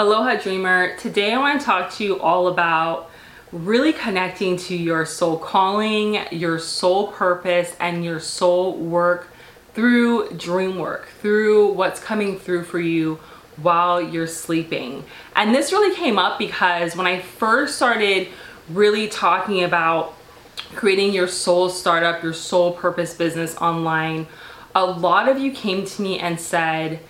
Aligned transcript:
Aloha 0.00 0.36
Dreamer. 0.36 0.96
Today 0.96 1.32
I 1.32 1.38
want 1.38 1.58
to 1.58 1.66
talk 1.66 1.92
to 1.94 2.04
you 2.04 2.20
all 2.20 2.46
about 2.46 3.10
really 3.50 3.92
connecting 3.92 4.56
to 4.56 4.76
your 4.76 5.04
soul 5.04 5.36
calling, 5.36 6.20
your 6.30 6.60
soul 6.60 7.08
purpose, 7.08 7.74
and 7.80 8.04
your 8.04 8.20
soul 8.20 8.76
work 8.76 9.26
through 9.74 10.30
dream 10.34 10.78
work, 10.78 11.08
through 11.20 11.72
what's 11.72 11.98
coming 11.98 12.38
through 12.38 12.62
for 12.62 12.78
you 12.78 13.18
while 13.56 14.00
you're 14.00 14.28
sleeping. 14.28 15.02
And 15.34 15.52
this 15.52 15.72
really 15.72 15.96
came 15.96 16.16
up 16.16 16.38
because 16.38 16.94
when 16.94 17.08
I 17.08 17.20
first 17.20 17.74
started 17.74 18.28
really 18.68 19.08
talking 19.08 19.64
about 19.64 20.14
creating 20.76 21.12
your 21.12 21.26
soul 21.26 21.68
startup, 21.70 22.22
your 22.22 22.34
soul 22.34 22.70
purpose 22.70 23.14
business 23.14 23.56
online, 23.56 24.28
a 24.76 24.86
lot 24.86 25.28
of 25.28 25.40
you 25.40 25.50
came 25.50 25.84
to 25.84 26.02
me 26.02 26.20
and 26.20 26.38
said, 26.38 27.00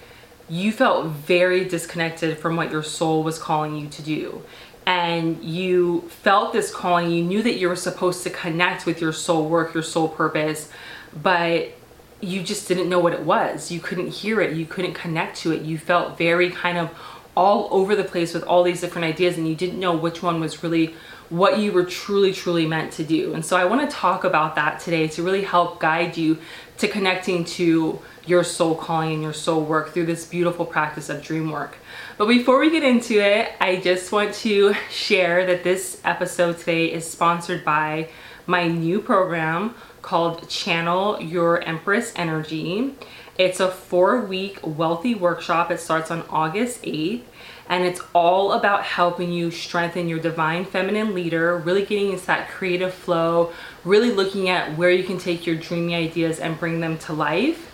you 0.48 0.72
felt 0.72 1.06
very 1.06 1.64
disconnected 1.64 2.38
from 2.38 2.56
what 2.56 2.70
your 2.70 2.82
soul 2.82 3.22
was 3.22 3.38
calling 3.38 3.76
you 3.76 3.88
to 3.88 4.02
do. 4.02 4.42
And 4.86 5.42
you 5.44 6.08
felt 6.08 6.54
this 6.54 6.74
calling, 6.74 7.10
you 7.10 7.22
knew 7.22 7.42
that 7.42 7.56
you 7.56 7.68
were 7.68 7.76
supposed 7.76 8.22
to 8.22 8.30
connect 8.30 8.86
with 8.86 9.00
your 9.00 9.12
soul 9.12 9.46
work, 9.46 9.74
your 9.74 9.82
soul 9.82 10.08
purpose, 10.08 10.70
but 11.14 11.72
you 12.20 12.42
just 12.42 12.66
didn't 12.66 12.88
know 12.88 12.98
what 12.98 13.12
it 13.12 13.20
was. 13.20 13.70
You 13.70 13.80
couldn't 13.80 14.08
hear 14.08 14.40
it, 14.40 14.56
you 14.56 14.64
couldn't 14.64 14.94
connect 14.94 15.36
to 15.38 15.52
it. 15.52 15.62
You 15.62 15.78
felt 15.78 16.16
very 16.16 16.50
kind 16.50 16.78
of 16.78 16.90
all 17.38 17.68
over 17.70 17.94
the 17.94 18.02
place 18.02 18.34
with 18.34 18.42
all 18.42 18.64
these 18.64 18.80
different 18.80 19.04
ideas, 19.04 19.38
and 19.38 19.46
you 19.46 19.54
didn't 19.54 19.78
know 19.78 19.96
which 19.96 20.24
one 20.24 20.40
was 20.40 20.64
really 20.64 20.92
what 21.28 21.60
you 21.60 21.70
were 21.70 21.84
truly, 21.84 22.32
truly 22.32 22.66
meant 22.66 22.90
to 22.90 23.04
do. 23.04 23.32
And 23.32 23.44
so 23.44 23.56
I 23.56 23.64
want 23.64 23.88
to 23.88 23.96
talk 23.96 24.24
about 24.24 24.56
that 24.56 24.80
today 24.80 25.06
to 25.08 25.22
really 25.22 25.44
help 25.44 25.78
guide 25.78 26.16
you 26.16 26.38
to 26.78 26.88
connecting 26.88 27.44
to 27.44 28.00
your 28.26 28.42
soul 28.42 28.74
calling 28.74 29.12
and 29.12 29.22
your 29.22 29.32
soul 29.32 29.62
work 29.62 29.90
through 29.94 30.06
this 30.06 30.26
beautiful 30.26 30.66
practice 30.66 31.08
of 31.08 31.22
dream 31.22 31.52
work. 31.52 31.76
But 32.16 32.26
before 32.26 32.58
we 32.58 32.70
get 32.70 32.82
into 32.82 33.20
it, 33.20 33.52
I 33.60 33.76
just 33.76 34.10
want 34.10 34.34
to 34.36 34.74
share 34.90 35.46
that 35.46 35.62
this 35.62 36.00
episode 36.04 36.58
today 36.58 36.92
is 36.92 37.08
sponsored 37.08 37.64
by 37.64 38.08
my 38.46 38.66
new 38.66 39.00
program 39.00 39.76
called 40.02 40.48
Channel 40.48 41.20
Your 41.22 41.62
Empress 41.62 42.12
Energy. 42.16 42.94
It's 43.38 43.60
a 43.60 43.70
four 43.70 44.22
week 44.22 44.58
wealthy 44.64 45.14
workshop. 45.14 45.70
It 45.70 45.78
starts 45.78 46.10
on 46.10 46.22
August 46.28 46.82
8th 46.82 47.22
and 47.68 47.84
it's 47.84 48.00
all 48.14 48.52
about 48.52 48.82
helping 48.82 49.30
you 49.30 49.50
strengthen 49.50 50.08
your 50.08 50.18
divine 50.18 50.64
feminine 50.64 51.14
leader, 51.14 51.56
really 51.58 51.84
getting 51.84 52.12
into 52.12 52.26
that 52.26 52.48
creative 52.48 52.94
flow, 52.94 53.52
really 53.84 54.10
looking 54.10 54.48
at 54.48 54.76
where 54.76 54.90
you 54.90 55.04
can 55.04 55.18
take 55.18 55.46
your 55.46 55.56
dreamy 55.56 55.94
ideas 55.94 56.38
and 56.38 56.58
bring 56.58 56.80
them 56.80 56.98
to 56.98 57.12
life 57.12 57.68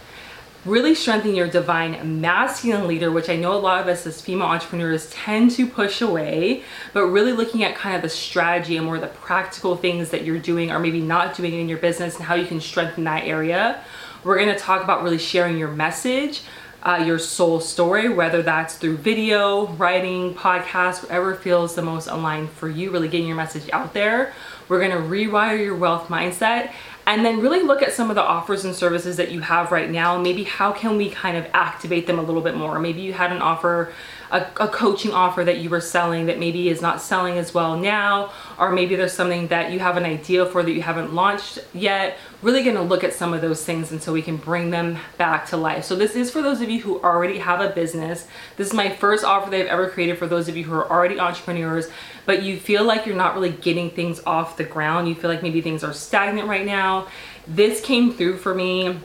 really 0.65 0.95
strengthen 0.95 1.35
your 1.35 1.49
divine 1.49 2.21
masculine 2.21 2.87
leader, 2.87 3.11
which 3.11 3.29
I 3.29 3.37
know 3.37 3.53
a 3.53 3.61
lot 3.61 3.83
of 3.83 3.89
us 3.89 4.07
as 4.07 4.21
female 4.21 4.47
entrepreneurs 4.47 5.11
tend 5.11 5.51
to 5.53 5.67
push 5.67 6.01
away, 6.01 6.63
but 6.93 7.07
really 7.07 7.33
looking 7.33 7.65
at 7.65 7.75
kind 7.75 7.95
of 7.95 8.03
the 8.03 8.09
strategy 8.09 8.77
and 8.77 8.87
more 8.87 8.99
the 8.99 9.09
practical 9.09 9.77
things 9.77 10.11
that 10.11 10.25
you're 10.25 10.39
doing 10.39 10.71
or 10.71 10.79
maybe 10.79 11.01
not 11.01 11.37
doing 11.37 11.55
in 11.55 11.69
your 11.69 11.79
business 11.79 12.17
and 12.17 12.25
how 12.25 12.35
you 12.35 12.47
can 12.47 12.61
strengthen 12.61 13.05
that 13.05 13.25
area. 13.25 13.83
We're 14.23 14.39
gonna 14.39 14.59
talk 14.59 14.83
about 14.83 15.03
really 15.03 15.19
sharing 15.19 15.59
your 15.59 15.71
message, 15.71 16.43
uh, 16.85 17.03
your 17.05 17.19
soul 17.19 17.61
story, 17.61 18.09
whether 18.09 18.43
that's 18.43 18.77
through 18.77 18.99
video, 18.99 19.67
writing, 19.69 20.35
podcast, 20.35 21.03
whatever 21.03 21.35
feels 21.35 21.75
the 21.75 21.83
most 21.83 22.09
aligned 22.09 22.51
for 22.51 22.69
you, 22.69 22.91
really 22.91 23.09
getting 23.09 23.27
your 23.27 23.37
message 23.37 23.71
out 23.73 23.95
there. 23.95 24.35
We're 24.69 24.81
gonna 24.81 25.01
rewire 25.01 25.59
your 25.59 25.77
wealth 25.77 26.09
mindset 26.09 26.73
and 27.07 27.25
then 27.25 27.41
really 27.41 27.63
look 27.63 27.83
at 27.83 27.93
some 27.93 28.11
of 28.11 28.17
the 28.17 28.23
offers 28.23 28.65
and 28.65 28.75
services 28.75 29.17
that 29.17 29.31
you 29.31 29.41
have 29.41 29.73
right 29.73 29.91
now. 29.91 30.21
Maybe 30.21 30.45
how 30.45 30.73
can 30.73 30.97
we 30.97 31.11
kind 31.11 31.37
of 31.37 31.47
activate 31.53 32.07
them 32.07 32.19
a 32.19 32.23
little 32.23 32.43
bit 32.43 32.57
more? 32.57 32.79
Maybe 32.79 33.01
you 33.03 33.13
had 33.13 33.33
an 33.33 33.43
offer, 33.43 33.93
a, 34.35 34.65
a, 34.65 34.69
coaching 34.69 35.13
offer 35.13 35.45
that 35.45 35.59
you 35.59 35.71
were 35.71 35.81
selling 35.81 36.27
that 36.27 36.39
maybe 36.39 36.69
is 36.69 36.83
not 36.83 37.01
selling 37.01 37.39
as 37.39 37.55
well 37.55 37.77
now, 37.77 38.33
or 38.59 38.73
maybe 38.73 38.97
there's 38.97 39.13
something 39.13 39.49
that 39.49 39.71
you 39.71 39.79
have 39.79 39.97
an 39.97 40.05
idea 40.05 40.45
for 40.45 40.63
that 40.63 40.73
you 40.73 40.83
haven't 40.83 41.15
launched 41.15 41.59
yet. 41.73 42.19
Really 42.43 42.65
gonna 42.65 42.83
look 42.83 43.05
at 43.05 43.15
some 43.15 43.33
of 43.33 43.41
those 43.41 43.65
things 43.65 43.93
until 43.93 44.13
we 44.13 44.23
can 44.23 44.37
bring 44.37 44.71
them 44.71 44.99
back 45.19 45.47
to 45.47 45.57
life. 45.57 45.85
So 45.85 45.95
this 45.95 46.17
is 46.17 46.31
for 46.31 46.43
those 46.43 46.61
of 46.61 46.69
you 46.69 46.81
who 46.81 47.01
already 47.01 47.39
have 47.39 47.61
a 47.61 47.71
business. 47.71 48.27
This 48.57 48.69
is 48.69 48.75
my 48.75 48.91
first 48.91 49.25
offer 49.25 49.51
that 49.51 49.61
I've 49.61 49.67
ever 49.69 49.89
created 49.89 50.19
for 50.19 50.27
those 50.27 50.49
of 50.49 50.57
you 50.57 50.65
who 50.65 50.75
are 50.75 50.91
already 50.91 51.19
entrepreneurs 51.21 51.89
but 52.27 52.43
you 52.43 52.57
feel 52.57 52.85
like 52.85 53.07
you're 53.07 53.17
not 53.17 53.35
really 53.35 53.51
getting 53.51 53.91
things 53.91 54.21
off 54.25 54.57
the 54.57 54.65
ground. 54.65 55.09
You 55.09 55.15
feel 55.15 55.31
like 55.31 55.43
maybe 55.43 55.61
things 55.61 55.85
are 55.85 55.93
stagnant 55.93 56.49
right 56.49 56.65
now. 56.65 57.09
This 57.47 57.81
came 57.81 58.13
through 58.13 58.39
for 58.39 58.55
me 58.55 58.99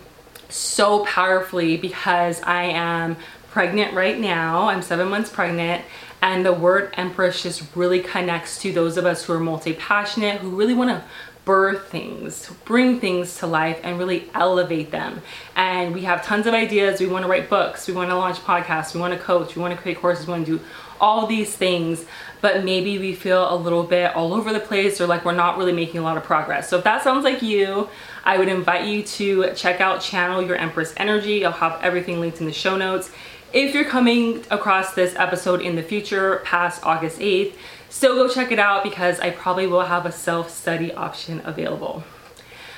so 0.50 1.06
powerfully 1.06 1.78
because 1.78 2.42
I 2.42 2.64
am 2.64 3.18
pregnant 3.52 3.94
right 3.94 4.20
now. 4.20 4.70
I'm 4.70 4.82
seven 4.82 5.10
months 5.10 5.30
pregnant 5.30 5.84
and 6.22 6.46
the 6.46 6.54
word 6.54 6.94
empress 6.94 7.44
just 7.44 7.64
really 7.76 8.02
connects 8.02 8.62
to 8.62 8.72
those 8.72 8.98
of 8.98 9.06
us 9.06 9.24
who 9.24 9.34
are 9.34 9.40
multi-passionate, 9.40 10.42
who 10.42 10.50
really 10.50 10.74
want 10.74 10.90
to 10.90 11.04
birth 11.46 11.88
things, 11.88 12.52
bring 12.66 13.00
things 13.00 13.38
to 13.40 13.48
life 13.48 13.80
and 13.84 13.98
really 13.98 14.30
elevate 14.36 14.92
them. 14.92 15.22
And 15.56 15.94
we 15.96 16.02
have 16.02 16.24
tons 16.24 16.46
of 16.46 16.54
ideas. 16.54 17.00
We 17.00 17.08
want 17.08 17.24
to 17.24 17.30
write 17.30 17.50
books, 17.50 17.88
we 17.88 17.94
want 17.94 18.10
to 18.12 18.16
launch 18.16 18.38
podcasts, 18.38 18.94
we 18.94 19.00
want 19.00 19.14
to 19.14 19.20
coach, 19.20 19.56
we 19.56 19.62
want 19.62 19.74
to 19.74 19.82
create 19.82 19.98
courses, 19.98 20.28
we 20.28 20.32
want 20.34 20.46
to 20.46 20.58
do 20.58 20.64
all 21.00 21.26
these 21.26 21.56
things 21.56 22.06
but 22.42 22.64
maybe 22.64 22.98
we 22.98 23.14
feel 23.14 23.54
a 23.54 23.56
little 23.56 23.84
bit 23.84 24.16
all 24.16 24.34
over 24.34 24.54
the 24.54 24.60
place 24.60 25.02
or 25.02 25.08
like 25.08 25.26
we're 25.26 25.34
not 25.34 25.58
really 25.58 25.74
making 25.74 26.00
a 26.00 26.04
lot 26.04 26.18
of 26.18 26.24
progress. 26.24 26.70
So 26.70 26.78
if 26.78 26.84
that 26.84 27.04
sounds 27.04 27.24
like 27.24 27.42
you, 27.42 27.90
I 28.24 28.38
would 28.38 28.48
invite 28.48 28.88
you 28.88 29.04
to 29.04 29.54
check 29.54 29.82
out 29.82 30.02
Channel 30.02 30.44
Your 30.44 30.56
Empress 30.56 30.94
Energy. 30.98 31.46
I'll 31.46 31.52
have 31.52 31.80
everything 31.82 32.20
linked 32.20 32.40
in 32.40 32.46
the 32.46 32.54
show 32.54 32.78
notes. 32.78 33.12
If 33.52 33.74
you're 33.74 33.86
coming 33.86 34.46
across 34.52 34.94
this 34.94 35.16
episode 35.16 35.62
in 35.62 35.76
the 35.76 35.82
future 35.82 36.44
past 36.46 36.86
August 36.86 37.18
8th, 37.18 37.56
still 37.90 38.14
go 38.14 38.32
check 38.32 38.52
it 38.52 38.60
out 38.60 38.84
because 38.84 39.20
I 39.20 39.32
probably 39.32 39.66
will 39.66 39.82
have 39.82 40.06
a 40.06 40.12
self-study 40.12 40.94
option 40.94 41.42
available. 41.44 42.04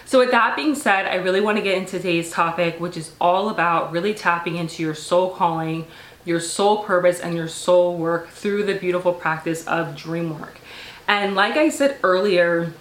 So 0.06 0.20
with 0.20 0.32
that 0.32 0.56
being 0.56 0.76
said, 0.76 1.08
I 1.08 1.16
really 1.16 1.42
want 1.42 1.58
to 1.58 1.62
get 1.62 1.78
into 1.78 1.98
today's 1.98 2.32
topic, 2.32 2.80
which 2.80 2.96
is 2.96 3.12
all 3.20 3.50
about 3.50 3.92
really 3.92 4.14
tapping 4.14 4.56
into 4.56 4.82
your 4.82 4.96
soul 4.96 5.32
calling, 5.32 5.88
your 6.24 6.40
soul 6.40 6.86
purpose 6.86 7.20
and 7.20 7.36
your 7.36 7.50
soul 7.50 7.98
work 7.98 8.30
through 8.30 8.64
the 8.64 8.76
beautiful 8.76 9.12
practice 9.12 9.68
of 9.68 9.98
dream 9.98 10.40
work. 10.40 10.58
And 11.06 11.36
like 11.36 11.58
I 11.58 11.68
said 11.68 11.98
earlier, 12.02 12.72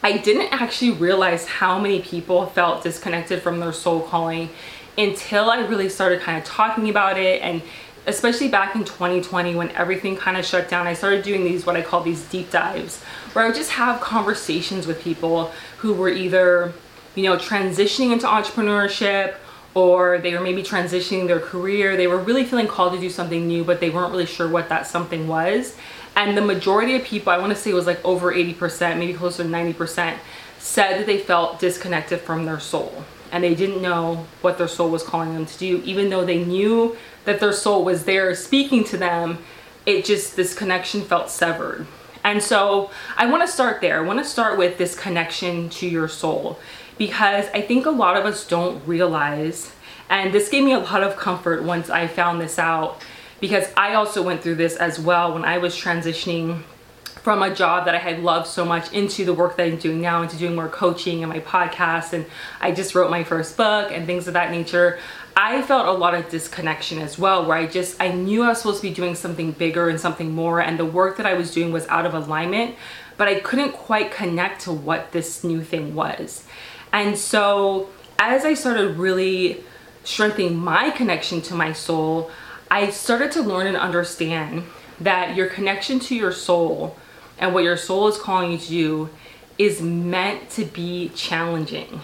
I 0.00 0.16
didn't 0.16 0.52
actually 0.52 0.92
realize 0.92 1.46
how 1.46 1.80
many 1.80 2.02
people 2.02 2.46
felt 2.46 2.84
disconnected 2.84 3.42
from 3.42 3.58
their 3.58 3.72
soul 3.72 4.00
calling 4.00 4.50
until 4.98 5.50
I 5.50 5.60
really 5.60 5.88
started 5.88 6.20
kind 6.20 6.38
of 6.38 6.44
talking 6.44 6.88
about 6.88 7.18
it 7.18 7.42
and 7.42 7.62
especially 8.06 8.48
back 8.48 8.74
in 8.74 8.84
2020 8.84 9.54
when 9.54 9.70
everything 9.70 10.16
kind 10.16 10.36
of 10.36 10.44
shut 10.44 10.68
down, 10.68 10.86
I 10.86 10.94
started 10.94 11.22
doing 11.22 11.44
these 11.44 11.64
what 11.64 11.76
I 11.76 11.82
call 11.82 12.02
these 12.02 12.24
deep 12.28 12.50
dives 12.50 13.02
where 13.32 13.44
I 13.44 13.48
would 13.48 13.56
just 13.56 13.70
have 13.72 14.00
conversations 14.00 14.86
with 14.86 15.00
people 15.00 15.52
who 15.78 15.94
were 15.94 16.08
either, 16.08 16.72
you 17.14 17.24
know, 17.24 17.36
transitioning 17.36 18.12
into 18.12 18.26
entrepreneurship 18.26 19.36
or 19.74 20.18
they 20.18 20.34
were 20.34 20.40
maybe 20.40 20.62
transitioning 20.62 21.26
their 21.26 21.40
career. 21.40 21.96
They 21.96 22.06
were 22.06 22.18
really 22.18 22.44
feeling 22.44 22.66
called 22.66 22.92
to 22.92 23.00
do 23.00 23.08
something 23.08 23.46
new, 23.46 23.64
but 23.64 23.80
they 23.80 23.88
weren't 23.88 24.10
really 24.10 24.26
sure 24.26 24.48
what 24.48 24.68
that 24.68 24.86
something 24.86 25.28
was. 25.28 25.76
And 26.14 26.36
the 26.36 26.42
majority 26.42 26.94
of 26.96 27.04
people, 27.04 27.32
I 27.32 27.38
want 27.38 27.52
to 27.54 27.58
say 27.58 27.72
was 27.72 27.86
like 27.86 28.04
over 28.04 28.34
80%, 28.34 28.98
maybe 28.98 29.14
closer 29.14 29.44
to 29.44 29.48
90%, 29.48 30.16
said 30.58 30.98
that 30.98 31.06
they 31.06 31.18
felt 31.18 31.58
disconnected 31.58 32.20
from 32.20 32.44
their 32.44 32.60
soul. 32.60 33.04
And 33.32 33.42
they 33.42 33.54
didn't 33.54 33.82
know 33.82 34.26
what 34.42 34.58
their 34.58 34.68
soul 34.68 34.90
was 34.90 35.02
calling 35.02 35.34
them 35.34 35.46
to 35.46 35.58
do. 35.58 35.82
Even 35.84 36.10
though 36.10 36.24
they 36.24 36.44
knew 36.44 36.96
that 37.24 37.40
their 37.40 37.52
soul 37.52 37.84
was 37.84 38.04
there 38.04 38.34
speaking 38.34 38.84
to 38.84 38.96
them, 38.96 39.38
it 39.86 40.04
just, 40.04 40.36
this 40.36 40.54
connection 40.54 41.00
felt 41.00 41.30
severed. 41.30 41.86
And 42.22 42.42
so 42.42 42.90
I 43.16 43.26
want 43.26 43.42
to 43.42 43.48
start 43.48 43.80
there. 43.80 43.98
I 43.98 44.06
want 44.06 44.20
to 44.20 44.24
start 44.24 44.58
with 44.58 44.78
this 44.78 44.94
connection 44.94 45.68
to 45.70 45.88
your 45.88 46.06
soul 46.08 46.60
because 46.98 47.46
I 47.52 47.62
think 47.62 47.86
a 47.86 47.90
lot 47.90 48.16
of 48.16 48.24
us 48.24 48.46
don't 48.46 48.86
realize, 48.86 49.74
and 50.08 50.32
this 50.32 50.48
gave 50.48 50.62
me 50.62 50.72
a 50.72 50.78
lot 50.78 51.02
of 51.02 51.16
comfort 51.16 51.64
once 51.64 51.90
I 51.90 52.06
found 52.06 52.40
this 52.40 52.58
out 52.58 53.02
because 53.40 53.66
I 53.76 53.94
also 53.94 54.22
went 54.22 54.42
through 54.42 54.54
this 54.54 54.76
as 54.76 55.00
well 55.00 55.34
when 55.34 55.44
I 55.44 55.58
was 55.58 55.74
transitioning 55.74 56.62
from 57.22 57.42
a 57.42 57.54
job 57.54 57.84
that 57.84 57.94
I 57.94 57.98
had 57.98 58.20
loved 58.22 58.48
so 58.48 58.64
much 58.64 58.92
into 58.92 59.24
the 59.24 59.32
work 59.32 59.56
that 59.56 59.66
I'm 59.66 59.76
doing 59.76 60.00
now, 60.00 60.22
into 60.22 60.36
doing 60.36 60.56
more 60.56 60.68
coaching 60.68 61.22
and 61.22 61.32
my 61.32 61.38
podcast. 61.38 62.12
And 62.12 62.26
I 62.60 62.72
just 62.72 62.94
wrote 62.94 63.10
my 63.10 63.22
first 63.22 63.56
book 63.56 63.92
and 63.92 64.06
things 64.06 64.26
of 64.26 64.34
that 64.34 64.50
nature. 64.50 64.98
I 65.36 65.62
felt 65.62 65.86
a 65.86 65.92
lot 65.92 66.14
of 66.14 66.28
disconnection 66.28 66.98
as 66.98 67.18
well, 67.18 67.46
where 67.46 67.56
I 67.56 67.66
just, 67.66 68.00
I 68.02 68.08
knew 68.08 68.42
I 68.42 68.48
was 68.48 68.58
supposed 68.58 68.82
to 68.82 68.88
be 68.88 68.94
doing 68.94 69.14
something 69.14 69.52
bigger 69.52 69.88
and 69.88 70.00
something 70.00 70.32
more. 70.32 70.60
And 70.60 70.78
the 70.78 70.84
work 70.84 71.16
that 71.16 71.26
I 71.26 71.34
was 71.34 71.54
doing 71.54 71.72
was 71.72 71.86
out 71.86 72.06
of 72.06 72.12
alignment, 72.12 72.74
but 73.16 73.28
I 73.28 73.40
couldn't 73.40 73.72
quite 73.72 74.10
connect 74.10 74.62
to 74.62 74.72
what 74.72 75.12
this 75.12 75.44
new 75.44 75.62
thing 75.62 75.94
was. 75.94 76.44
And 76.92 77.16
so 77.16 77.88
as 78.18 78.44
I 78.44 78.54
started 78.54 78.98
really 78.98 79.62
strengthening 80.04 80.56
my 80.56 80.90
connection 80.90 81.40
to 81.42 81.54
my 81.54 81.72
soul, 81.72 82.30
I 82.70 82.90
started 82.90 83.30
to 83.32 83.42
learn 83.42 83.68
and 83.68 83.76
understand 83.76 84.64
that 85.00 85.36
your 85.36 85.46
connection 85.46 86.00
to 86.00 86.14
your 86.14 86.32
soul 86.32 86.96
and 87.42 87.52
what 87.52 87.64
your 87.64 87.76
soul 87.76 88.06
is 88.06 88.16
calling 88.16 88.52
you 88.52 88.58
to 88.58 88.68
do 88.68 89.10
is 89.58 89.82
meant 89.82 90.48
to 90.50 90.64
be 90.64 91.08
challenging. 91.08 92.00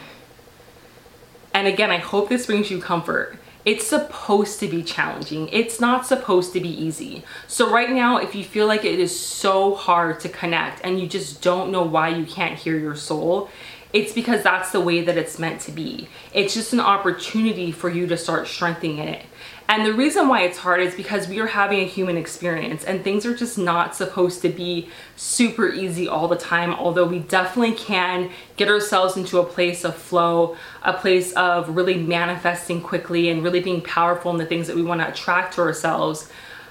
And 1.55 1.69
again, 1.69 1.93
I 1.93 1.99
hope 1.99 2.29
this 2.29 2.47
brings 2.47 2.73
you 2.73 2.81
comfort. 2.81 3.39
it's 3.65 3.87
supposed 3.87 4.61
to 4.61 4.67
be 4.67 4.83
challenging. 4.83 5.49
It's 5.53 5.79
not 5.79 6.07
supposed 6.07 6.53
to 6.55 6.61
be 6.61 6.71
easy. 6.71 7.23
So 7.47 7.71
right 7.71 7.91
now, 7.91 8.17
if 8.17 8.35
you 8.35 8.43
feel 8.43 8.67
like 8.67 8.85
it 8.85 8.99
is 8.99 9.19
so 9.19 9.75
hard 9.75 10.21
to 10.21 10.29
connect 10.29 10.83
and 10.85 10.99
you 10.99 11.07
just 11.07 11.43
don't 11.43 11.71
know 11.71 11.83
why 11.83 12.09
you 12.09 12.25
can't 12.25 12.59
hear 12.59 12.79
your 12.79 12.97
soul, 12.97 13.51
it's 13.93 14.13
because 14.13 14.43
that's 14.43 14.73
the 14.73 14.81
way 14.81 15.03
that 15.03 15.19
it's 15.19 15.39
meant 15.39 15.61
to 15.63 15.73
be. 15.73 16.09
It's 16.33 16.55
just 16.55 16.73
an 16.73 16.81
opportunity 16.81 17.71
for 17.71 17.91
you 17.91 18.07
to 18.07 18.17
start 18.17 18.49
strengthening 18.49 18.99
it. 18.99 19.25
And 19.71 19.85
the 19.85 19.93
reason 19.93 20.29
why 20.29 20.43
it's 20.43 20.57
hard 20.57 20.81
is 20.81 20.95
because 20.95 21.29
we 21.29 21.41
are 21.41 21.47
having 21.47 21.81
a 21.81 21.85
human 21.85 22.17
experience 22.17 22.85
and 22.85 23.05
things 23.05 23.27
are 23.27 23.37
just 23.37 23.59
not 23.59 23.95
supposed 23.95 24.41
to 24.41 24.49
be 24.49 24.89
super 25.15 25.69
easy 25.69 26.09
all 26.09 26.27
the 26.27 26.39
time, 26.39 26.73
although 26.73 27.05
we 27.05 27.19
definitely 27.19 27.75
can 27.75 28.31
get 28.57 28.69
ourselves 28.69 29.19
into 29.19 29.39
a 29.39 29.45
place 29.45 29.85
of 29.85 29.95
flow, 29.95 30.57
a 30.83 30.95
place 30.95 31.35
of 31.35 31.77
really 31.77 31.99
manifesting 31.99 32.81
quickly 32.81 33.29
and 33.29 33.45
really 33.45 33.61
being 33.61 33.83
powerful 33.83 34.31
in 34.31 34.39
the 34.39 34.47
things 34.47 34.69
that 34.69 34.77
we 34.77 34.83
want 34.83 35.03
to 35.03 35.09
attract 35.09 35.57
to 35.57 35.61
ourselves. 35.61 36.31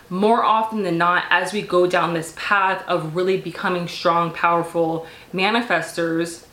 More 0.10 0.44
often 0.44 0.82
than 0.82 0.98
not, 0.98 1.26
as 1.30 1.54
we 1.54 1.62
go 1.62 1.86
down 1.86 2.16
this 2.16 2.34
path 2.36 2.84
of 2.88 3.16
really 3.16 3.38
becoming 3.38 3.88
strong, 3.88 4.34
powerful 4.34 5.06
manifestors, 5.34 6.47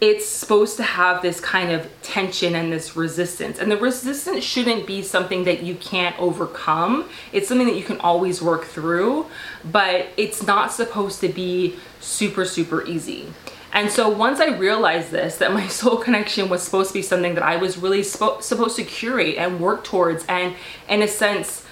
it's 0.00 0.26
supposed 0.26 0.76
to 0.76 0.82
have 0.82 1.22
this 1.22 1.40
kind 1.40 1.72
of 1.72 1.88
tension 2.02 2.54
and 2.54 2.70
this 2.70 2.96
resistance. 2.96 3.58
And 3.58 3.70
the 3.70 3.78
resistance 3.78 4.44
shouldn't 4.44 4.86
be 4.86 5.02
something 5.02 5.44
that 5.44 5.62
you 5.62 5.74
can't 5.74 6.18
overcome. 6.18 7.08
It's 7.32 7.48
something 7.48 7.66
that 7.66 7.76
you 7.76 7.82
can 7.82 7.98
always 8.00 8.42
work 8.42 8.64
through, 8.64 9.26
but 9.64 10.08
it's 10.18 10.46
not 10.46 10.70
supposed 10.70 11.20
to 11.22 11.28
be 11.28 11.76
super, 12.00 12.44
super 12.44 12.84
easy. 12.86 13.28
And 13.72 13.90
so 13.90 14.08
once 14.08 14.38
I 14.38 14.56
realized 14.56 15.10
this, 15.10 15.36
that 15.36 15.52
my 15.52 15.66
soul 15.68 15.96
connection 15.96 16.48
was 16.50 16.62
supposed 16.62 16.88
to 16.88 16.94
be 16.94 17.02
something 17.02 17.34
that 17.34 17.42
I 17.42 17.56
was 17.56 17.78
really 17.78 18.02
supposed 18.02 18.76
to 18.76 18.84
curate 18.84 19.36
and 19.38 19.60
work 19.60 19.82
towards 19.84 20.26
and, 20.26 20.54
in 20.88 21.00
a 21.00 21.08
sense, 21.08 21.64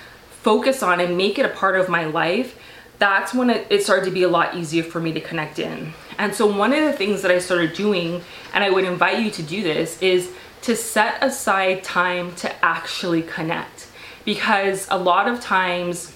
focus 0.43 0.82
on 0.82 1.00
and 1.00 1.17
make 1.17 1.38
it 1.38 1.44
a 1.44 1.50
part 1.50 1.79
of 1.79 1.88
my 1.88 2.05
life, 2.05 2.59
that's 2.99 3.35
when 3.35 3.50
it, 3.50 3.67
it 3.71 3.82
started 3.82 4.05
to 4.06 4.11
be 4.11 4.23
a 4.23 4.29
lot 4.29 4.55
easier 4.55 4.82
for 4.82 5.00
me 5.00 5.12
to 5.12 5.21
connect 5.21 5.59
in. 5.59 5.93
And 6.19 6.34
so 6.34 6.46
one 6.46 6.72
of 6.72 6.84
the 6.84 6.93
things 6.93 7.22
that 7.22 7.31
I 7.31 7.38
started 7.38 7.75
doing, 7.75 8.22
and 8.52 8.64
I 8.64 8.70
would 8.70 8.84
invite 8.84 9.22
you 9.22 9.31
to 9.32 9.43
do 9.43 9.62
this, 9.62 10.00
is 10.02 10.32
to 10.62 10.75
set 10.76 11.22
aside 11.22 11.84
time 11.84 12.34
to 12.37 12.64
actually 12.64 13.22
connect. 13.22 13.88
Because 14.25 14.88
a 14.90 14.96
lot 14.96 15.28
of 15.28 15.40
times 15.40 16.14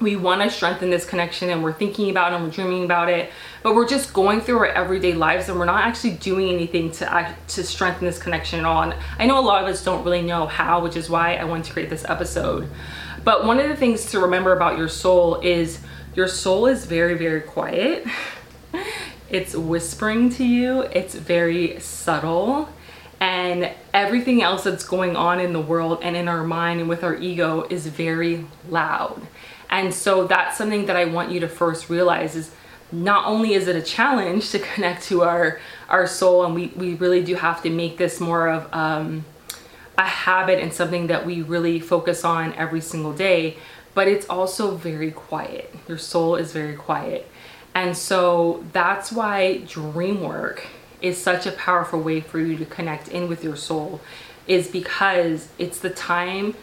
we 0.00 0.14
want 0.14 0.42
to 0.42 0.50
strengthen 0.50 0.90
this 0.90 1.04
connection 1.04 1.50
and 1.50 1.62
we're 1.62 1.72
thinking 1.72 2.10
about 2.10 2.32
it 2.32 2.36
and 2.36 2.44
we're 2.44 2.50
dreaming 2.50 2.84
about 2.84 3.08
it, 3.08 3.30
but 3.62 3.74
we're 3.74 3.88
just 3.88 4.12
going 4.12 4.40
through 4.40 4.58
our 4.58 4.66
everyday 4.66 5.12
lives 5.12 5.48
and 5.48 5.58
we're 5.58 5.64
not 5.64 5.84
actually 5.84 6.12
doing 6.12 6.50
anything 6.50 6.92
to 6.92 7.12
act, 7.12 7.48
to 7.48 7.64
strengthen 7.64 8.06
this 8.06 8.18
connection 8.18 8.60
at 8.60 8.64
all. 8.64 8.82
And 8.82 8.94
I 9.18 9.26
know 9.26 9.38
a 9.38 9.40
lot 9.40 9.62
of 9.62 9.68
us 9.68 9.82
don't 9.84 10.04
really 10.04 10.22
know 10.22 10.46
how, 10.46 10.80
which 10.82 10.96
is 10.96 11.10
why 11.10 11.34
I 11.34 11.44
wanted 11.44 11.64
to 11.64 11.72
create 11.72 11.90
this 11.90 12.04
episode. 12.04 12.68
But 13.24 13.44
one 13.44 13.58
of 13.58 13.68
the 13.68 13.76
things 13.76 14.10
to 14.12 14.20
remember 14.20 14.52
about 14.52 14.78
your 14.78 14.88
soul 14.88 15.40
is 15.40 15.80
your 16.14 16.28
soul 16.28 16.66
is 16.66 16.86
very, 16.86 17.14
very 17.14 17.40
quiet. 17.40 18.06
It's 19.30 19.54
whispering 19.54 20.30
to 20.30 20.44
you. 20.44 20.82
It's 20.82 21.14
very 21.14 21.78
subtle. 21.80 22.68
And 23.20 23.72
everything 23.92 24.42
else 24.42 24.64
that's 24.64 24.84
going 24.84 25.16
on 25.16 25.40
in 25.40 25.52
the 25.52 25.60
world 25.60 25.98
and 26.02 26.16
in 26.16 26.28
our 26.28 26.44
mind 26.44 26.80
and 26.80 26.88
with 26.88 27.02
our 27.02 27.16
ego 27.16 27.66
is 27.68 27.86
very 27.86 28.46
loud. 28.68 29.20
And 29.70 29.92
so 29.92 30.26
that's 30.26 30.56
something 30.56 30.86
that 30.86 30.96
I 30.96 31.04
want 31.06 31.30
you 31.30 31.40
to 31.40 31.48
first 31.48 31.90
realize 31.90 32.36
is 32.36 32.50
not 32.90 33.26
only 33.26 33.54
is 33.54 33.68
it 33.68 33.76
a 33.76 33.82
challenge 33.82 34.50
to 34.50 34.58
connect 34.74 35.02
to 35.04 35.22
our 35.22 35.60
our 35.88 36.06
soul 36.06 36.44
and 36.44 36.54
we, 36.54 36.68
we 36.68 36.94
really 36.94 37.22
do 37.22 37.34
have 37.34 37.62
to 37.62 37.70
make 37.70 37.98
this 37.98 38.20
more 38.20 38.48
of 38.48 38.72
um, 38.72 39.24
a 39.96 40.04
habit 40.04 40.58
and 40.58 40.72
something 40.72 41.08
that 41.08 41.26
we 41.26 41.42
really 41.42 41.80
focus 41.80 42.24
on 42.24 42.52
every 42.54 42.80
single 42.80 43.12
day 43.12 43.56
but 43.94 44.08
it's 44.08 44.26
also 44.28 44.76
very 44.76 45.10
quiet 45.10 45.74
your 45.86 45.98
soul 45.98 46.36
is 46.36 46.52
very 46.52 46.76
quiet 46.76 47.28
and 47.78 47.96
so 47.96 48.64
that's 48.72 49.12
why 49.12 49.58
dream 49.58 50.20
work 50.20 50.66
is 51.00 51.16
such 51.16 51.46
a 51.46 51.52
powerful 51.52 52.00
way 52.00 52.20
for 52.20 52.40
you 52.40 52.56
to 52.56 52.64
connect 52.64 53.06
in 53.06 53.28
with 53.28 53.44
your 53.44 53.54
soul 53.54 54.00
is 54.48 54.66
because 54.66 55.46
it's 55.58 55.78
the 55.78 55.90
time 55.90 56.56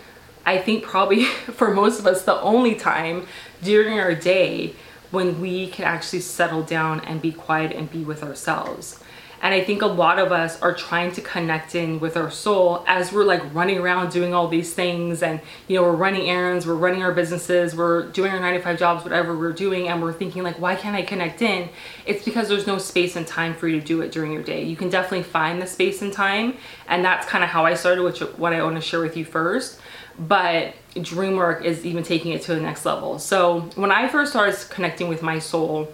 I 0.45 0.57
think 0.57 0.83
probably 0.83 1.23
for 1.59 1.73
most 1.73 1.99
of 1.99 2.05
us 2.05 2.23
the 2.23 2.37
only 2.41 2.75
time 2.75 3.27
during 3.63 3.97
our 3.97 4.13
day 4.13 4.75
when 5.09 5.39
we 5.39 5.67
can 5.67 5.85
actually 5.85 6.19
settle 6.19 6.63
down 6.63 6.99
and 7.05 7.21
be 7.21 7.31
quiet 7.31 7.71
and 7.71 7.89
be 7.89 8.03
with 8.03 8.21
ourselves. 8.21 8.99
And 9.45 9.53
I 9.53 9.63
think 9.63 9.83
a 9.83 9.85
lot 9.85 10.17
of 10.17 10.31
us 10.31 10.59
are 10.63 10.73
trying 10.73 11.11
to 11.11 11.21
connect 11.21 11.75
in 11.75 11.99
with 11.99 12.17
our 12.17 12.31
soul 12.31 12.83
as 12.87 13.13
we're 13.13 13.25
like 13.25 13.53
running 13.53 13.77
around 13.77 14.11
doing 14.11 14.33
all 14.33 14.47
these 14.47 14.73
things 14.73 15.21
and, 15.21 15.39
you 15.67 15.75
know, 15.75 15.83
we're 15.83 15.91
running 15.91 16.27
errands, 16.27 16.65
we're 16.65 16.73
running 16.73 17.03
our 17.03 17.13
businesses, 17.13 17.75
we're 17.75 18.07
doing 18.07 18.31
our 18.31 18.39
9 18.39 18.55
to 18.55 18.59
5 18.59 18.79
jobs, 18.79 19.03
whatever 19.03 19.37
we're 19.37 19.53
doing, 19.53 19.87
and 19.87 20.01
we're 20.01 20.13
thinking 20.13 20.41
like, 20.41 20.57
why 20.57 20.75
can't 20.75 20.95
I 20.95 21.03
connect 21.03 21.43
in? 21.43 21.69
It's 22.07 22.25
because 22.25 22.49
there's 22.49 22.65
no 22.65 22.79
space 22.79 23.15
and 23.15 23.27
time 23.27 23.53
for 23.53 23.67
you 23.67 23.79
to 23.79 23.85
do 23.85 24.01
it 24.01 24.11
during 24.11 24.31
your 24.31 24.41
day. 24.41 24.63
You 24.63 24.75
can 24.75 24.89
definitely 24.89 25.21
find 25.21 25.61
the 25.61 25.67
space 25.67 26.01
and 26.01 26.11
time, 26.11 26.57
and 26.87 27.05
that's 27.05 27.27
kind 27.27 27.43
of 27.43 27.51
how 27.51 27.67
I 27.67 27.75
started, 27.75 28.01
which 28.01 28.21
what 28.21 28.51
I 28.51 28.63
want 28.63 28.77
to 28.77 28.81
share 28.81 29.01
with 29.01 29.15
you 29.15 29.25
first. 29.25 29.79
But 30.17 30.73
dream 30.99 31.35
work 31.35 31.63
is 31.63 31.85
even 31.85 32.01
taking 32.01 32.31
it 32.31 32.41
to 32.43 32.55
the 32.55 32.61
next 32.61 32.83
level. 32.83 33.19
So 33.19 33.69
when 33.75 33.91
I 33.91 34.07
first 34.07 34.31
started 34.31 34.57
connecting 34.71 35.07
with 35.07 35.21
my 35.21 35.37
soul, 35.37 35.93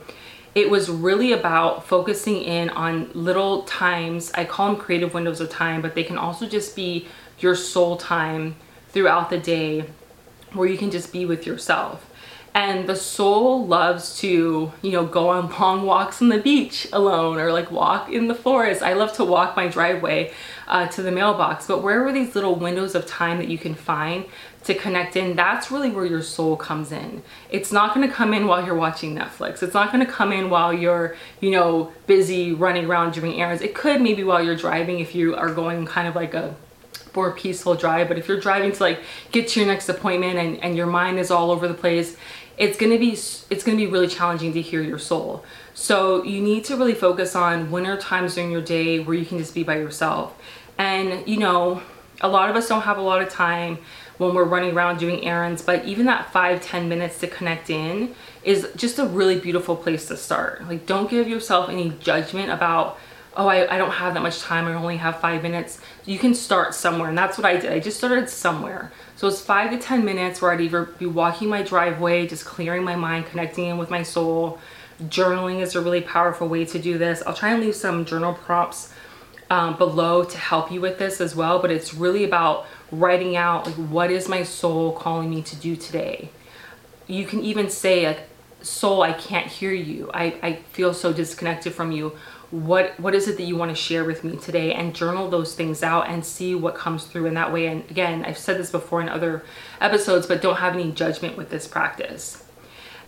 it 0.54 0.70
was 0.70 0.90
really 0.90 1.32
about 1.32 1.86
focusing 1.88 2.42
in 2.42 2.70
on 2.70 3.10
little 3.14 3.64
times. 3.64 4.32
I 4.34 4.46
call 4.46 4.68
them 4.68 4.82
creative 4.82 5.14
windows 5.14 5.40
of 5.40 5.50
time, 5.50 5.82
but 5.82 5.96
they 5.96 6.04
can 6.04 6.18
also 6.18 6.48
just 6.48 6.76
be 6.76 7.08
your 7.40 7.56
soul 7.56 7.98
time 7.98 8.56
throughout 8.90 9.30
the 9.30 9.38
day 9.38 9.86
where 10.54 10.68
you 10.68 10.78
can 10.78 10.92
just 10.92 11.14
be 11.14 11.26
with 11.26 11.46
yourself. 11.46 12.08
And 12.54 12.90
the 12.90 12.98
soul 12.98 13.66
loves 13.66 14.20
to, 14.20 14.74
you 14.82 14.92
know, 14.92 15.06
go 15.06 15.30
on 15.30 15.50
long 15.60 15.86
walks 15.86 16.22
on 16.22 16.28
the 16.28 16.40
beach 16.40 16.86
alone 16.92 17.40
or 17.40 17.54
like 17.54 17.72
walk 17.72 18.10
in 18.10 18.28
the 18.28 18.36
forest. 18.36 18.82
I 18.82 18.94
love 18.94 19.14
to 19.14 19.24
walk 19.24 19.56
my 19.56 19.70
driveway 19.70 20.34
uh, 20.68 20.88
to 20.88 21.02
the 21.02 21.12
mailbox, 21.12 21.68
but 21.68 21.82
where 21.82 22.06
are 22.06 22.12
these 22.12 22.36
little 22.36 22.56
windows 22.56 22.94
of 22.94 23.06
time 23.06 23.38
that 23.38 23.48
you 23.48 23.58
can 23.58 23.74
find 23.74 24.26
to 24.64 24.76
connect 24.76 25.16
in, 25.16 25.36
that's 25.36 25.72
really 25.72 25.90
where 25.90 26.06
your 26.06 26.22
soul 26.22 26.56
comes 26.56 26.92
in. 26.92 27.24
It's 27.50 27.72
not 27.72 27.94
gonna 27.94 28.12
come 28.12 28.34
in 28.34 28.48
while 28.48 28.64
you're 28.64 28.76
watching 28.76 29.16
Netflix. 29.16 29.64
It's 29.64 29.74
not 29.74 29.92
gonna 29.92 30.06
come 30.06 30.32
in 30.32 30.50
while 30.50 30.72
you're, 30.72 31.16
you 31.40 31.52
know, 31.52 31.92
busy 32.06 32.54
running 32.54 32.86
around 32.86 33.14
doing 33.14 33.42
errands. 33.42 33.64
It 33.64 33.74
could 33.74 34.02
maybe 34.02 34.24
while 34.24 34.44
you're 34.44 34.56
driving 34.56 35.00
if 35.00 35.16
you 35.16 35.36
are 35.36 35.52
going 35.52 35.86
kind 35.86 36.08
of 36.08 36.16
like 36.16 36.34
a 36.34 36.56
more 37.16 37.32
peaceful 37.32 37.76
drive. 37.76 38.08
But 38.08 38.18
if 38.18 38.28
you're 38.28 38.40
driving 38.40 38.72
to 38.72 38.84
like 38.84 39.00
get 39.32 39.48
to 39.50 39.60
your 39.60 39.68
next 39.68 39.90
appointment 39.90 40.38
and, 40.38 40.64
and 40.64 40.78
your 40.78 40.88
mind 40.88 41.20
is 41.20 41.32
all 41.32 41.52
over 41.52 41.68
the 41.68 41.74
place, 41.74 42.16
it's 42.58 42.78
gonna 42.78 43.00
be 43.00 43.12
it's 43.14 43.64
gonna 43.64 43.78
be 43.78 43.88
really 43.88 44.08
challenging 44.08 44.54
to 44.54 44.62
hear 44.62 44.82
your 44.82 45.00
soul. 45.00 45.44
So 45.74 46.24
you 46.24 46.42
need 46.42 46.66
to 46.66 46.76
really 46.76 46.94
focus 46.94 47.36
on 47.36 47.72
when 47.72 47.88
are 47.88 47.98
times 47.98 48.36
during 48.36 48.52
your 48.52 48.62
day 48.62 49.00
where 49.00 49.16
you 49.16 49.26
can 49.26 49.40
just 49.40 49.56
be 49.56 49.64
by 49.64 49.78
yourself. 49.78 50.40
And 50.78 51.28
you 51.28 51.38
know, 51.38 51.82
a 52.22 52.28
lot 52.28 52.50
of 52.50 52.56
us 52.56 52.68
don't 52.68 52.84
have 52.84 52.98
a 52.98 53.02
lot 53.02 53.22
of 53.22 53.30
time 53.30 53.80
when 54.22 54.36
we're 54.36 54.44
running 54.44 54.76
around 54.76 55.00
doing 55.00 55.26
errands, 55.26 55.64
but 55.64 55.84
even 55.84 56.06
that 56.06 56.32
five 56.32 56.62
ten 56.62 56.88
minutes 56.88 57.18
to 57.18 57.26
connect 57.26 57.72
in 57.72 58.14
is 58.44 58.70
just 58.76 59.00
a 59.00 59.06
really 59.08 59.40
beautiful 59.40 59.76
place 59.76 60.06
to 60.06 60.16
start. 60.16 60.64
Like 60.68 60.86
don't 60.86 61.10
give 61.10 61.28
yourself 61.28 61.70
any 61.70 61.90
judgment 61.90 62.52
about, 62.52 63.00
oh, 63.36 63.48
I, 63.48 63.74
I 63.74 63.80
don't 63.80 63.90
have 63.90 64.14
that 64.14 64.22
much 64.22 64.40
time, 64.40 64.68
I 64.68 64.76
only 64.76 64.98
have 64.98 65.20
five 65.20 65.42
minutes. 65.42 65.82
You 66.06 66.20
can 66.20 66.36
start 66.36 66.76
somewhere, 66.76 67.10
and 67.10 67.18
that's 67.18 67.36
what 67.36 67.46
I 67.46 67.58
did. 67.58 67.72
I 67.72 67.80
just 67.80 67.98
started 67.98 68.30
somewhere. 68.30 68.92
So 69.16 69.28
it's 69.28 69.42
five 69.42 69.72
to 69.72 69.80
10 69.80 70.06
minutes 70.06 70.40
where 70.40 70.52
I'd 70.52 70.62
either 70.62 70.86
be 70.86 71.08
walking 71.08 71.50
my 71.50 71.64
driveway, 71.64 72.28
just 72.28 72.46
clearing 72.46 72.84
my 72.84 72.96
mind, 72.96 73.26
connecting 73.26 73.66
in 73.66 73.80
with 73.80 73.90
my 73.90 74.04
soul. 74.04 74.60
Journaling 75.02 75.62
is 75.62 75.74
a 75.74 75.82
really 75.82 76.02
powerful 76.02 76.48
way 76.48 76.64
to 76.66 76.78
do 76.78 77.00
this. 77.00 77.24
I'll 77.26 77.34
try 77.34 77.54
and 77.54 77.62
leave 77.64 77.76
some 77.76 78.06
journal 78.06 78.36
prompts 78.36 78.94
um, 79.52 79.76
below 79.76 80.24
to 80.24 80.38
help 80.38 80.72
you 80.72 80.80
with 80.80 80.98
this 80.98 81.20
as 81.20 81.36
well, 81.36 81.60
but 81.60 81.70
it's 81.70 81.94
really 81.94 82.24
about 82.24 82.66
writing 82.90 83.36
out 83.36 83.66
like 83.66 83.76
what 83.76 84.10
is 84.10 84.30
my 84.30 84.44
soul 84.44 84.94
calling 84.94 85.30
me 85.30 85.42
to 85.42 85.58
do 85.58 85.76
today? 85.76 86.30
You 87.06 87.26
can 87.26 87.42
even 87.42 87.70
say 87.70 88.08
like 88.08 88.22
soul 88.62 89.02
i 89.02 89.12
can't 89.12 89.48
hear 89.48 89.74
you. 89.74 90.10
I, 90.14 90.36
I 90.42 90.54
feel 90.72 90.94
so 90.94 91.12
disconnected 91.12 91.74
from 91.74 91.92
you. 91.92 92.18
What 92.52 92.98
what 92.98 93.14
is 93.14 93.28
it 93.28 93.36
that 93.38 93.44
you 93.44 93.58
want 93.58 93.72
to 93.72 93.76
share 93.76 94.06
with 94.06 94.24
me 94.24 94.38
today? 94.38 94.74
And 94.74 94.96
journal 94.96 95.30
those 95.30 95.54
things 95.54 95.84
out 95.84 96.08
and 96.08 96.26
see 96.26 96.56
what 96.56 96.74
comes 96.76 97.04
through 97.04 97.26
in 97.26 97.34
that 97.34 97.52
way. 97.52 97.68
And 97.68 97.84
again 97.92 98.24
i've 98.24 98.38
said 98.38 98.58
this 98.58 98.72
before 98.72 99.02
in 99.02 99.10
other 99.10 99.44
episodes 99.82 100.28
but 100.28 100.42
don't 100.42 100.58
have 100.58 100.76
any 100.76 100.94
judgment 100.94 101.36
with 101.36 101.50
this 101.50 101.68
practice. 101.68 102.46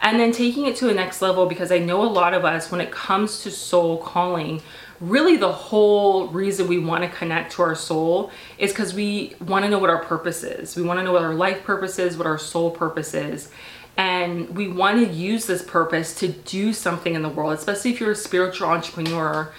And 0.01 0.19
then 0.19 0.33
taking 0.33 0.65
it 0.65 0.75
to 0.77 0.85
the 0.87 0.93
next 0.93 1.21
level 1.21 1.45
because 1.45 1.71
i 1.71 1.77
know 1.77 2.01
a 2.03 2.11
lot 2.19 2.33
of 2.33 2.43
us 2.43 2.69
when 2.69 2.81
it 2.81 2.91
comes 2.91 3.41
to 3.43 3.51
soul 3.51 3.97
calling 3.97 4.61
really 4.99 5.37
the 5.37 5.51
whole 5.51 6.27
reason 6.27 6.67
we 6.67 6.79
want 6.79 7.03
to 7.03 7.09
connect 7.09 7.53
to 7.53 7.61
our 7.61 7.75
soul 7.75 8.31
is 8.57 8.71
because 8.71 8.93
we 8.93 9.35
want 9.41 9.65
to 9.65 9.69
know 9.69 9.79
what 9.79 9.89
our 9.89 10.03
purpose 10.03 10.43
is. 10.43 10.75
We 10.75 10.83
want 10.83 10.99
to 10.99 11.03
know 11.03 11.13
what 11.13 11.23
our 11.23 11.33
life 11.33 11.63
purpose 11.63 11.99
is, 11.99 12.17
what 12.17 12.27
our 12.27 12.37
soul 12.37 12.71
purpose 12.71 13.13
is. 13.13 13.49
And 13.97 14.55
we 14.55 14.67
want 14.67 14.97
to 14.97 15.13
use 15.13 15.45
this 15.45 15.61
purpose 15.61 16.15
to 16.15 16.29
do 16.29 16.73
something 16.73 17.13
in 17.13 17.21
the 17.21 17.29
world, 17.29 17.53
especially 17.53 17.91
if 17.91 17.99
you're 17.99 18.11
a 18.11 18.15
spiritual 18.15 18.67
entrepreneur 18.69 19.51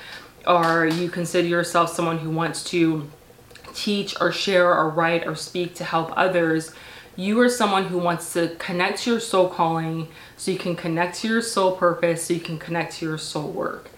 or 0.47 0.87
you 0.87 1.09
consider 1.09 1.47
yourself 1.47 1.91
someone 1.91 2.19
who 2.19 2.31
wants 2.31 2.65
to 2.65 3.09
teach 3.75 4.21
or 4.21 4.33
share 4.33 4.75
or 4.75 4.91
write 4.91 5.27
or 5.27 5.35
speak 5.35 5.75
to 5.77 5.85
help 5.85 6.13
others, 6.17 6.73
you 7.17 7.39
are 7.41 7.49
someone 7.49 7.85
who 7.87 7.99
wants 7.99 8.33
to 8.33 8.49
connect 8.57 9.03
to 9.03 9.11
your 9.13 9.21
soul 9.21 9.49
calling 9.49 10.09
so 10.37 10.51
you 10.51 10.59
can 10.59 10.75
connect 10.75 11.17
to 11.21 11.29
your 11.29 11.43
soul 11.43 11.77
purpose, 11.77 12.25
so 12.25 12.35
you 12.35 12.41
can 12.41 12.59
connect 12.59 12.95
to 12.95 13.07
your 13.07 13.19
soul 13.19 13.51
work. 13.51 13.91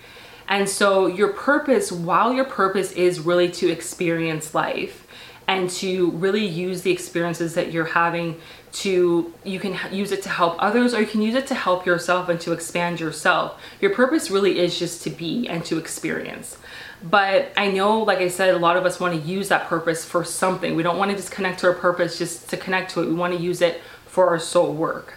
And 0.48 0.68
so, 0.68 1.06
your 1.06 1.32
purpose, 1.32 1.90
while 1.90 2.32
your 2.32 2.44
purpose 2.44 2.92
is 2.92 3.20
really 3.20 3.50
to 3.52 3.68
experience 3.68 4.54
life 4.54 5.06
and 5.48 5.68
to 5.70 6.10
really 6.12 6.46
use 6.46 6.82
the 6.82 6.90
experiences 6.90 7.54
that 7.54 7.72
you're 7.72 7.84
having 7.84 8.40
to, 8.72 9.32
you 9.44 9.58
can 9.58 9.76
use 9.92 10.12
it 10.12 10.22
to 10.22 10.28
help 10.28 10.56
others 10.58 10.92
or 10.92 11.00
you 11.00 11.06
can 11.06 11.22
use 11.22 11.34
it 11.34 11.46
to 11.48 11.54
help 11.54 11.86
yourself 11.86 12.28
and 12.28 12.40
to 12.40 12.52
expand 12.52 13.00
yourself. 13.00 13.60
Your 13.80 13.94
purpose 13.94 14.30
really 14.30 14.58
is 14.58 14.78
just 14.78 15.02
to 15.02 15.10
be 15.10 15.48
and 15.48 15.64
to 15.64 15.78
experience. 15.78 16.58
But 17.02 17.52
I 17.56 17.70
know, 17.70 18.00
like 18.00 18.18
I 18.18 18.28
said, 18.28 18.54
a 18.54 18.58
lot 18.58 18.76
of 18.76 18.84
us 18.84 18.98
want 18.98 19.20
to 19.20 19.28
use 19.28 19.48
that 19.48 19.66
purpose 19.66 20.04
for 20.04 20.24
something. 20.24 20.74
We 20.74 20.82
don't 20.82 20.98
want 20.98 21.10
to 21.10 21.16
just 21.16 21.30
connect 21.30 21.60
to 21.60 21.68
our 21.68 21.74
purpose 21.74 22.18
just 22.18 22.48
to 22.50 22.56
connect 22.56 22.92
to 22.92 23.02
it. 23.02 23.08
We 23.08 23.14
want 23.14 23.34
to 23.34 23.40
use 23.40 23.60
it 23.60 23.80
for 24.06 24.28
our 24.28 24.38
soul 24.38 24.72
work. 24.72 25.14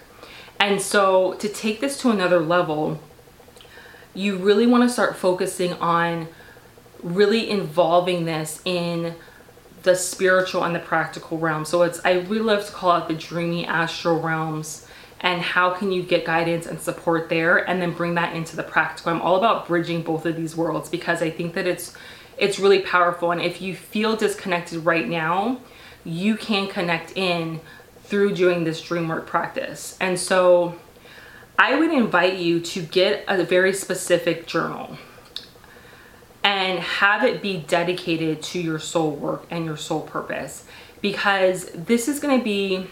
And 0.60 0.82
so 0.82 1.34
to 1.36 1.48
take 1.48 1.80
this 1.80 2.00
to 2.02 2.12
another 2.12 2.40
level, 2.40 3.00
you 4.14 4.38
really 4.38 4.68
want 4.68 4.84
to 4.84 4.90
start 4.90 5.16
focusing 5.16 5.74
on 5.74 6.28
really 7.04 7.50
involving 7.50 8.26
this 8.26 8.62
in 8.66 9.16
the 9.84 9.96
spiritual 9.96 10.64
and 10.64 10.76
the 10.76 10.80
practical 10.80 11.38
realm. 11.38 11.66
So 11.66 11.84
it's 11.84 12.02
I 12.04 12.14
really 12.14 12.40
love 12.40 12.66
to 12.66 12.72
call 12.72 12.98
it 12.98 13.08
the 13.08 13.14
dreamy 13.14 13.66
astral 13.66 14.20
realms 14.20 14.86
and 15.22 15.42
how 15.42 15.72
can 15.72 15.92
you 15.92 16.02
get 16.02 16.26
guidance 16.26 16.66
and 16.66 16.80
support 16.80 17.30
there 17.30 17.58
and 17.70 17.82
then 17.82 17.94
bring 17.94 18.16
that 18.16 18.36
into 18.36 18.56
the 18.56 18.64
practical. 18.64 19.12
I'm 19.14 19.22
all 19.22 19.38
about 19.38 19.68
bridging 19.68 20.02
both 20.02 20.26
of 20.26 20.36
these 20.36 20.56
worlds 20.56 20.90
because 20.90 21.22
I 21.22 21.30
think 21.30 21.54
that 21.54 21.68
it's 21.68 21.94
it's 22.38 22.58
really 22.58 22.80
powerful 22.80 23.32
and 23.32 23.42
if 23.42 23.62
you 23.62 23.76
feel 23.76 24.16
disconnected 24.16 24.86
right 24.86 25.08
now, 25.08 25.60
you 26.06 26.36
can 26.36 26.68
connect 26.68 27.14
in 27.18 27.60
through 28.04 28.34
doing 28.34 28.64
this 28.64 28.82
dream 28.82 29.08
work 29.08 29.28
practice. 29.28 29.98
And 30.00 30.20
so 30.20 30.76
I 31.60 31.76
would 31.76 31.92
invite 31.92 32.38
you 32.38 32.62
to 32.62 32.82
get 32.82 33.26
a 33.28 33.44
very 33.44 33.74
specific 33.74 34.48
journal 34.48 34.98
and 36.42 36.80
have 36.80 37.26
it 37.26 37.42
be 37.42 37.58
dedicated 37.58 38.42
to 38.42 38.62
your 38.62 38.80
soul 38.80 39.12
work 39.12 39.46
and 39.52 39.66
your 39.66 39.76
soul 39.76 40.00
purpose 40.00 40.64
because 41.02 41.70
this 41.72 42.08
is 42.08 42.22
going 42.22 42.40
to 42.40 42.44
be 42.44 42.88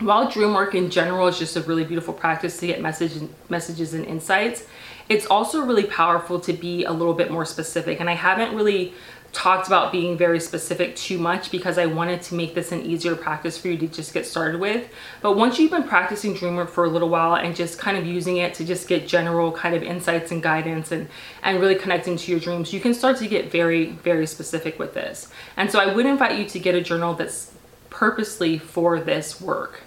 while 0.00 0.28
dream 0.28 0.52
work 0.52 0.74
in 0.74 0.90
general 0.90 1.28
is 1.28 1.38
just 1.38 1.56
a 1.56 1.60
really 1.60 1.84
beautiful 1.84 2.12
practice 2.12 2.58
to 2.58 2.66
get 2.66 2.80
message, 2.80 3.12
messages 3.48 3.94
and 3.94 4.04
insights, 4.04 4.66
it's 5.08 5.26
also 5.26 5.64
really 5.64 5.84
powerful 5.84 6.40
to 6.40 6.52
be 6.52 6.84
a 6.84 6.90
little 6.90 7.14
bit 7.14 7.30
more 7.30 7.44
specific. 7.44 8.00
And 8.00 8.10
I 8.10 8.14
haven't 8.14 8.56
really 8.56 8.94
talked 9.32 9.66
about 9.66 9.90
being 9.90 10.16
very 10.16 10.38
specific 10.38 10.94
too 10.94 11.16
much 11.16 11.50
because 11.50 11.78
I 11.78 11.86
wanted 11.86 12.20
to 12.22 12.34
make 12.34 12.54
this 12.54 12.70
an 12.70 12.82
easier 12.82 13.16
practice 13.16 13.56
for 13.56 13.68
you 13.68 13.78
to 13.78 13.88
just 13.88 14.12
get 14.12 14.26
started 14.26 14.60
with. 14.60 14.88
But 15.22 15.36
once 15.36 15.58
you've 15.58 15.70
been 15.70 15.84
practicing 15.84 16.34
dream 16.34 16.56
work 16.56 16.70
for 16.70 16.84
a 16.84 16.88
little 16.88 17.08
while 17.08 17.36
and 17.36 17.56
just 17.56 17.78
kind 17.78 17.96
of 17.96 18.06
using 18.06 18.36
it 18.36 18.52
to 18.54 18.64
just 18.64 18.88
get 18.88 19.08
general 19.08 19.50
kind 19.50 19.74
of 19.74 19.82
insights 19.82 20.30
and 20.32 20.42
guidance 20.42 20.92
and, 20.92 21.08
and 21.42 21.60
really 21.60 21.76
connecting 21.76 22.16
to 22.18 22.30
your 22.30 22.40
dreams, 22.40 22.74
you 22.74 22.80
can 22.80 22.92
start 22.92 23.16
to 23.18 23.26
get 23.26 23.50
very, 23.50 23.86
very 23.86 24.26
specific 24.26 24.78
with 24.78 24.92
this. 24.92 25.28
And 25.56 25.70
so 25.70 25.80
I 25.80 25.92
would 25.94 26.04
invite 26.04 26.38
you 26.38 26.44
to 26.50 26.58
get 26.58 26.74
a 26.74 26.82
journal 26.82 27.14
that's 27.14 27.52
purposely 27.88 28.58
for 28.58 29.00
this 29.00 29.40
work. 29.40 29.80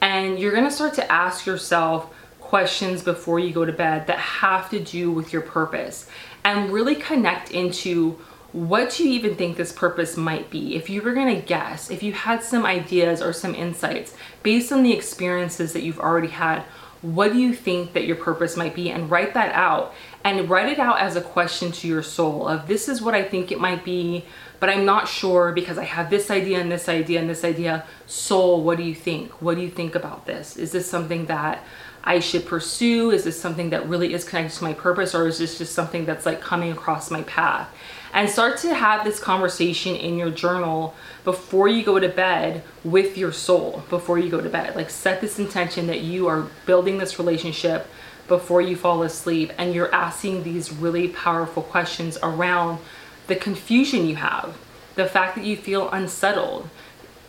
And 0.00 0.40
you're 0.40 0.52
gonna 0.52 0.72
start 0.72 0.94
to 0.94 1.12
ask 1.12 1.46
yourself 1.46 2.12
questions 2.40 3.02
before 3.02 3.38
you 3.38 3.52
go 3.52 3.64
to 3.64 3.72
bed 3.72 4.08
that 4.08 4.18
have 4.18 4.68
to 4.70 4.80
do 4.80 5.12
with 5.12 5.32
your 5.32 5.40
purpose 5.40 6.08
and 6.44 6.70
really 6.70 6.96
connect 6.96 7.52
into 7.52 8.18
what 8.52 8.90
do 8.90 9.04
you 9.04 9.14
even 9.14 9.34
think 9.34 9.56
this 9.56 9.72
purpose 9.72 10.16
might 10.16 10.50
be? 10.50 10.76
If 10.76 10.90
you 10.90 11.00
were 11.00 11.14
gonna 11.14 11.40
guess, 11.40 11.90
if 11.90 12.02
you 12.02 12.12
had 12.12 12.42
some 12.42 12.66
ideas 12.66 13.22
or 13.22 13.32
some 13.32 13.54
insights 13.54 14.14
based 14.42 14.72
on 14.72 14.82
the 14.82 14.92
experiences 14.92 15.72
that 15.72 15.82
you've 15.82 16.00
already 16.00 16.28
had, 16.28 16.62
what 17.00 17.32
do 17.32 17.38
you 17.38 17.52
think 17.52 17.94
that 17.94 18.04
your 18.04 18.16
purpose 18.16 18.56
might 18.56 18.74
be? 18.74 18.90
And 18.90 19.10
write 19.10 19.34
that 19.34 19.52
out 19.54 19.94
and 20.22 20.48
write 20.48 20.68
it 20.68 20.78
out 20.78 21.00
as 21.00 21.16
a 21.16 21.20
question 21.20 21.72
to 21.72 21.88
your 21.88 22.02
soul 22.02 22.46
of 22.46 22.68
this 22.68 22.88
is 22.88 23.02
what 23.02 23.14
I 23.14 23.24
think 23.24 23.50
it 23.50 23.58
might 23.58 23.84
be, 23.84 24.24
but 24.60 24.68
I'm 24.68 24.84
not 24.84 25.08
sure 25.08 25.50
because 25.50 25.78
I 25.78 25.84
have 25.84 26.10
this 26.10 26.30
idea 26.30 26.60
and 26.60 26.70
this 26.70 26.88
idea 26.88 27.20
and 27.20 27.28
this 27.28 27.44
idea. 27.44 27.84
Soul, 28.06 28.62
what 28.62 28.76
do 28.76 28.84
you 28.84 28.94
think? 28.94 29.42
What 29.42 29.56
do 29.56 29.62
you 29.62 29.70
think 29.70 29.96
about 29.96 30.26
this? 30.26 30.56
Is 30.56 30.70
this 30.70 30.88
something 30.88 31.26
that 31.26 31.64
I 32.04 32.20
should 32.20 32.46
pursue? 32.46 33.10
Is 33.10 33.24
this 33.24 33.40
something 33.40 33.70
that 33.70 33.88
really 33.88 34.12
is 34.14 34.24
connected 34.24 34.56
to 34.58 34.64
my 34.64 34.74
purpose 34.74 35.14
or 35.14 35.26
is 35.26 35.38
this 35.38 35.58
just 35.58 35.74
something 35.74 36.04
that's 36.04 36.26
like 36.26 36.40
coming 36.40 36.70
across 36.70 37.10
my 37.10 37.22
path? 37.22 37.68
And 38.12 38.28
start 38.28 38.58
to 38.58 38.74
have 38.74 39.04
this 39.04 39.18
conversation 39.18 39.96
in 39.96 40.18
your 40.18 40.30
journal 40.30 40.94
before 41.24 41.68
you 41.68 41.82
go 41.82 41.98
to 41.98 42.08
bed 42.08 42.62
with 42.84 43.16
your 43.16 43.32
soul, 43.32 43.84
before 43.88 44.18
you 44.18 44.28
go 44.28 44.40
to 44.40 44.50
bed. 44.50 44.76
Like 44.76 44.90
set 44.90 45.20
this 45.20 45.38
intention 45.38 45.86
that 45.86 46.00
you 46.00 46.26
are 46.28 46.48
building 46.66 46.98
this 46.98 47.18
relationship 47.18 47.86
before 48.28 48.60
you 48.60 48.76
fall 48.76 49.02
asleep 49.02 49.52
and 49.58 49.74
you're 49.74 49.92
asking 49.94 50.42
these 50.42 50.72
really 50.72 51.08
powerful 51.08 51.62
questions 51.62 52.18
around 52.22 52.78
the 53.26 53.36
confusion 53.36 54.06
you 54.06 54.16
have, 54.16 54.56
the 54.94 55.06
fact 55.06 55.34
that 55.36 55.44
you 55.44 55.56
feel 55.56 55.88
unsettled, 55.90 56.68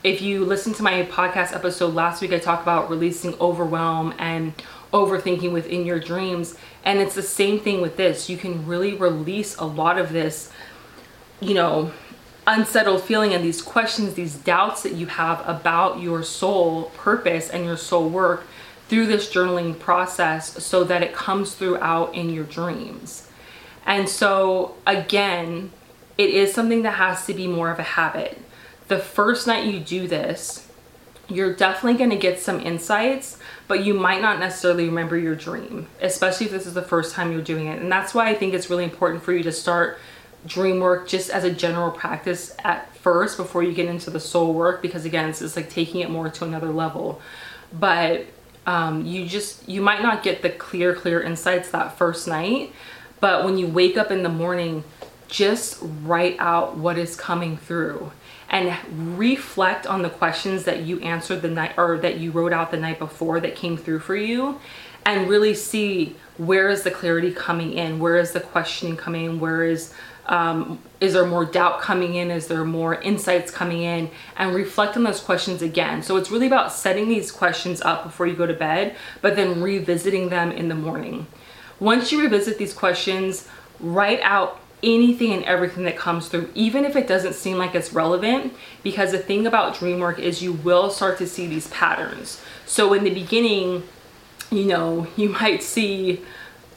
if 0.04 0.22
you 0.22 0.44
listen 0.44 0.74
to 0.74 0.84
my 0.84 1.04
podcast 1.04 1.56
episode 1.56 1.94
last 1.94 2.22
week, 2.22 2.34
I 2.34 2.40
talked 2.40 2.64
about 2.64 2.90
releasing 2.90 3.36
overwhelm 3.36 4.14
and 4.20 4.54
overthinking 4.92 5.54
within 5.54 5.86
your 5.86 6.00
dreams. 6.00 6.58
And 6.84 7.00
it's 7.00 7.16
the 7.16 7.24
same 7.24 7.60
thing 7.60 7.80
with 7.80 7.96
this. 7.96 8.30
You 8.30 8.36
can 8.36 8.66
really 8.68 8.96
release 8.96 9.56
a 9.56 9.64
lot 9.64 9.98
of 9.98 10.12
this, 10.12 10.52
you 11.44 11.54
know, 11.54 11.92
unsettled 12.46 13.04
feeling 13.04 13.34
and 13.34 13.44
these 13.44 13.62
questions, 13.62 14.16
these 14.16 14.36
doubts 14.36 14.84
that 14.84 14.94
you 14.94 15.06
have 15.06 15.48
about 15.48 16.02
your 16.02 16.24
soul 16.24 16.92
purpose 16.98 17.50
and 17.50 17.66
your 17.66 17.78
soul 17.78 18.10
work 18.10 18.46
through 18.90 19.08
this 19.08 19.34
journaling 19.34 19.80
process 19.80 20.64
so 20.64 20.84
that 20.84 21.02
it 21.02 21.14
comes 21.14 21.56
throughout 21.56 22.14
in 22.14 22.30
your 22.30 22.44
dreams. 22.44 23.30
And 23.86 24.10
so, 24.10 24.76
again, 24.86 25.72
it 26.18 26.30
is 26.30 26.54
something 26.54 26.84
that 26.84 26.96
has 26.96 27.26
to 27.26 27.34
be 27.34 27.48
more 27.48 27.72
of 27.72 27.80
a 27.80 27.84
habit 27.84 28.40
the 28.88 29.00
first 29.00 29.48
night 29.48 29.66
you 29.66 29.80
do 29.80 30.08
this, 30.08 30.68
you're 31.30 31.54
definitely 31.54 31.98
going 31.98 32.10
to 32.10 32.18
get 32.18 32.40
some 32.40 32.60
insights, 32.60 33.38
but 33.68 33.84
you 33.84 33.94
might 33.94 34.22
not 34.22 34.40
necessarily 34.40 34.86
remember 34.86 35.18
your 35.18 35.36
dream, 35.36 35.88
especially 36.02 36.48
if 36.48 36.52
this 36.52 36.68
is 36.68 36.74
the 36.74 36.82
first 36.82 37.16
time 37.16 37.32
you're 37.32 37.42
doing 37.42 37.68
it. 37.68 37.82
And 37.82 37.92
that's 37.92 38.14
why 38.14 38.30
I 38.30 38.36
think 38.36 38.54
it's 38.54 38.70
really 38.70 38.84
important 38.84 39.24
for 39.24 39.34
you 39.34 39.44
to 39.44 39.52
start 39.52 40.00
dream 40.46 40.80
work 40.80 41.08
just 41.08 41.30
as 41.30 41.44
a 41.44 41.52
general 41.52 41.92
practice 41.92 42.56
at 42.64 42.94
first 42.96 43.38
before 43.38 43.64
you 43.64 43.74
get 43.74 43.88
into 43.88 44.10
the 44.10 44.20
soul 44.20 44.54
work 44.54 44.82
because 44.82 45.06
again 45.06 45.30
it's 45.30 45.40
just 45.40 45.56
like 45.56 45.70
taking 45.70 46.02
it 46.02 46.10
more 46.10 46.30
to 46.30 46.46
another 46.46 46.72
level. 46.72 47.22
But 47.72 48.28
um, 48.66 49.06
you 49.06 49.26
just 49.26 49.68
you 49.68 49.82
might 49.82 50.02
not 50.02 50.24
get 50.24 50.42
the 50.42 50.50
clear 50.50 50.96
clear 50.96 51.22
insights 51.22 51.72
that 51.72 51.98
first 51.98 52.28
night 52.28 52.72
but 53.20 53.46
when 53.46 53.58
you 53.58 53.68
wake 53.68 53.98
up 53.98 54.12
in 54.12 54.24
the 54.24 54.30
morning 54.30 54.84
just 55.28 55.80
write 55.82 56.38
out 56.40 56.78
what 56.78 56.98
is 56.98 57.16
coming 57.16 57.58
through 57.58 58.12
and 58.50 58.78
reflect 59.18 59.88
on 59.88 60.02
the 60.02 60.10
questions 60.10 60.64
that 60.64 60.84
you 60.84 61.00
answered 61.00 61.42
the 61.42 61.50
night 61.50 61.74
or 61.78 61.98
that 61.98 62.20
you 62.20 62.32
wrote 62.32 62.54
out 62.54 62.72
the 62.72 62.78
night 62.78 63.00
before 63.00 63.40
that 63.40 63.56
came 63.56 63.76
through 63.76 64.00
for 64.00 64.16
you 64.16 64.60
and 65.06 65.28
really 65.28 65.54
see 65.54 66.16
where 66.38 66.70
is 66.70 66.84
the 66.84 66.92
clarity 66.92 67.34
coming 67.34 67.74
in 67.74 68.00
where 68.00 68.18
is 68.18 68.32
the 68.32 68.40
questioning 68.40 68.96
coming 68.96 69.26
in 69.26 69.40
where 69.40 69.64
is 69.64 69.94
um, 70.26 70.80
is 71.02 71.14
there 71.14 71.26
more 71.26 71.46
doubt 71.46 71.82
coming 71.82 72.16
in? 72.16 72.32
Is 72.32 72.48
there 72.48 72.64
more 72.64 72.96
insights 73.02 73.52
coming 73.52 73.82
in? 73.82 74.10
And 74.38 74.56
reflect 74.56 74.96
on 74.96 75.04
those 75.04 75.20
questions 75.20 75.62
again. 75.62 76.02
So 76.02 76.16
it's 76.16 76.32
really 76.32 76.48
about 76.48 76.72
setting 76.72 77.10
these 77.10 77.32
questions 77.32 77.82
up 77.82 78.04
before 78.04 78.28
you 78.28 78.36
go 78.36 78.46
to 78.46 78.54
bed 78.54 78.96
but 79.22 79.36
then 79.36 79.62
revisiting 79.62 80.30
them 80.30 80.52
in 80.52 80.70
the 80.70 80.76
morning. 80.76 81.28
Once 81.80 82.12
you 82.12 82.22
revisit 82.22 82.58
these 82.58 82.74
questions 82.74 83.48
write 83.80 84.22
out 84.22 84.60
anything 84.82 85.32
and 85.34 85.44
everything 85.46 85.84
that 85.86 85.98
comes 85.98 86.28
through, 86.28 86.50
even 86.54 86.86
if 86.86 86.96
it 86.96 87.08
doesn't 87.08 87.34
seem 87.34 87.58
like 87.58 87.74
it's 87.74 87.94
relevant, 87.94 88.54
because 88.84 89.12
the 89.12 89.18
thing 89.18 89.48
about 89.48 89.78
dream 89.78 90.00
work 90.00 90.20
is 90.20 90.44
you 90.44 90.54
will 90.54 90.90
start 90.90 91.18
to 91.18 91.28
see 91.28 91.48
these 91.48 91.68
patterns. 91.68 92.42
So 92.66 92.94
in 92.94 93.04
the 93.04 93.14
beginning, 93.14 93.84
you 94.52 94.66
know, 94.66 95.08
you 95.16 95.30
might 95.30 95.64
see 95.64 96.22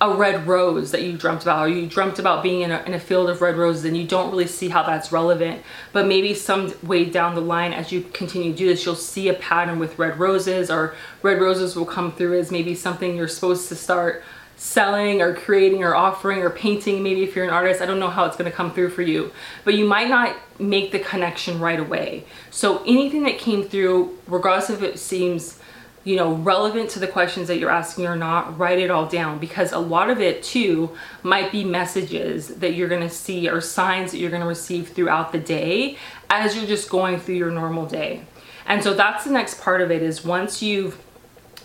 a 0.01 0.15
red 0.15 0.47
rose 0.47 0.91
that 0.91 1.03
you 1.03 1.17
dreamt 1.17 1.43
about 1.43 1.67
or 1.67 1.69
you 1.69 1.87
dreamt 1.87 2.19
about 2.19 2.43
being 2.43 2.61
in 2.61 2.71
a, 2.71 2.83
in 2.83 2.95
a 2.95 3.01
field 3.01 3.31
of 3.31 3.41
red 3.41 3.57
roses 3.57 3.85
and 3.85 3.97
you 3.97 4.07
don't 4.07 4.31
really 4.31 4.47
see 4.47 4.69
how 4.69 4.83
that's 4.83 5.11
relevant. 5.11 5.63
But 5.93 6.07
maybe 6.07 6.35
some 6.35 6.73
way 6.83 7.05
down 7.07 7.35
the 7.35 7.41
line 7.41 7.73
as 7.73 7.93
you 7.93 8.03
continue 8.03 8.53
to 8.53 8.59
do 8.59 8.67
this 8.67 8.85
you'll 8.85 8.95
see 8.95 9.29
a 9.29 9.35
pattern 9.35 9.79
with 9.79 9.99
red 9.99 10.19
roses 10.19 10.71
or 10.71 10.95
red 11.23 11.41
roses 11.41 11.77
will 11.77 11.87
come 11.87 12.13
through 12.13 12.39
as 12.39 12.51
maybe 12.51 12.75
something 12.75 13.17
you're 13.17 13.29
supposed 13.29 13.69
to 13.69 13.77
start 13.77 14.23
selling 14.59 15.21
or 15.21 15.35
creating 15.35 15.85
or 15.85 15.95
offering 15.95 16.41
or 16.41 16.49
painting 16.51 17.03
maybe 17.03 17.23
if 17.23 17.35
you're 17.35 17.45
an 17.45 17.51
artist. 17.51 17.81
I 17.81 17.87
don't 17.87 18.01
know 18.01 18.11
how 18.11 18.25
it's 18.25 18.37
going 18.37 18.51
to 18.51 18.57
come 18.57 18.73
through 18.73 18.91
for 18.91 19.03
you 19.03 19.33
but 19.65 19.75
you 19.75 19.87
might 19.87 20.09
not 20.09 20.37
make 20.59 20.93
the 20.93 20.99
connection 20.99 21.61
right 21.61 21.81
away. 21.81 22.25
So 22.51 22.83
anything 22.85 23.23
that 23.25 23.39
came 23.39 23.65
through 23.65 24.19
regardless 24.27 24.71
if 24.71 24.83
it 24.83 24.99
seems 24.99 25.59
you 26.07 26.15
know, 26.15 26.35
relevant 26.35 26.89
to 26.89 27.01
the 27.01 27.07
questions 27.09 27.49
that 27.49 27.59
you're 27.59 27.69
asking 27.69 28.07
or 28.07 28.15
not, 28.15 28.57
write 28.57 28.79
it 28.79 28.93
all 28.93 29.07
down 29.07 29.41
because 29.41 29.73
a 29.73 29.79
lot 29.79 30.09
of 30.09 30.21
it 30.21 30.41
too 30.41 30.97
might 31.25 31.51
be 31.51 31.65
messages 31.65 32.47
that 32.47 32.75
you're 32.75 32.89
gonna 32.89 33.11
see 33.11 33.49
or 33.49 33.61
signs 33.61 34.13
that 34.13 34.19
you're 34.19 34.31
gonna 34.31 34.47
receive 34.47 34.91
throughout 34.91 35.33
the 35.33 35.39
day 35.39 35.99
as 36.31 36.55
you're 36.55 36.65
just 36.65 36.89
going 36.89 37.19
through 37.19 37.35
your 37.35 37.51
normal 37.51 37.87
day. 37.87 38.23
And 38.67 38.85
so 38.85 38.95
that's 38.95 39.25
the 39.25 39.33
next 39.33 39.61
part 39.61 39.81
of 39.81 39.91
it 39.91 40.01
is 40.01 40.25
once 40.25 40.63
you've 40.63 40.97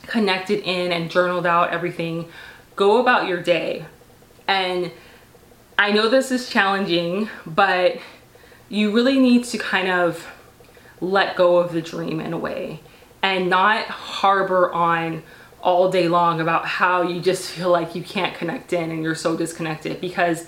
connected 0.08 0.64
in 0.64 0.92
and 0.92 1.12
journaled 1.12 1.46
out 1.46 1.70
everything, 1.70 2.28
go 2.76 3.00
about 3.00 3.28
your 3.28 3.44
day. 3.44 3.86
And 4.48 4.92
I 5.78 5.92
know 5.92 6.10
this 6.10 6.32
is 6.32 6.50
challenging, 6.50 7.30
but 7.46 7.98
you 8.70 8.92
really 8.92 9.20
need 9.20 9.44
to 9.46 9.60
kind 9.60 9.92
of 9.92 10.26
let 11.00 11.36
go 11.36 11.58
of 11.58 11.74
the 11.74 11.82
dream 11.84 12.20
in 12.20 12.34
a 12.34 12.40
way 12.40 12.80
and 13.24 13.50
not 13.50 13.86
harbor 13.86 14.72
on 14.72 15.24
all 15.62 15.92
day 15.92 16.08
long 16.08 16.42
about 16.42 16.66
how 16.66 17.04
you 17.04 17.22
just 17.22 17.52
feel 17.52 17.70
like 17.70 17.94
you 17.96 18.04
can't 18.04 18.36
connect 18.36 18.74
in 18.74 18.90
and 18.92 19.04
you're 19.04 19.16
so 19.16 19.38
disconnected 19.38 20.02
because 20.02 20.48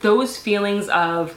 those 0.00 0.36
feelings 0.36 0.88
of 0.88 1.36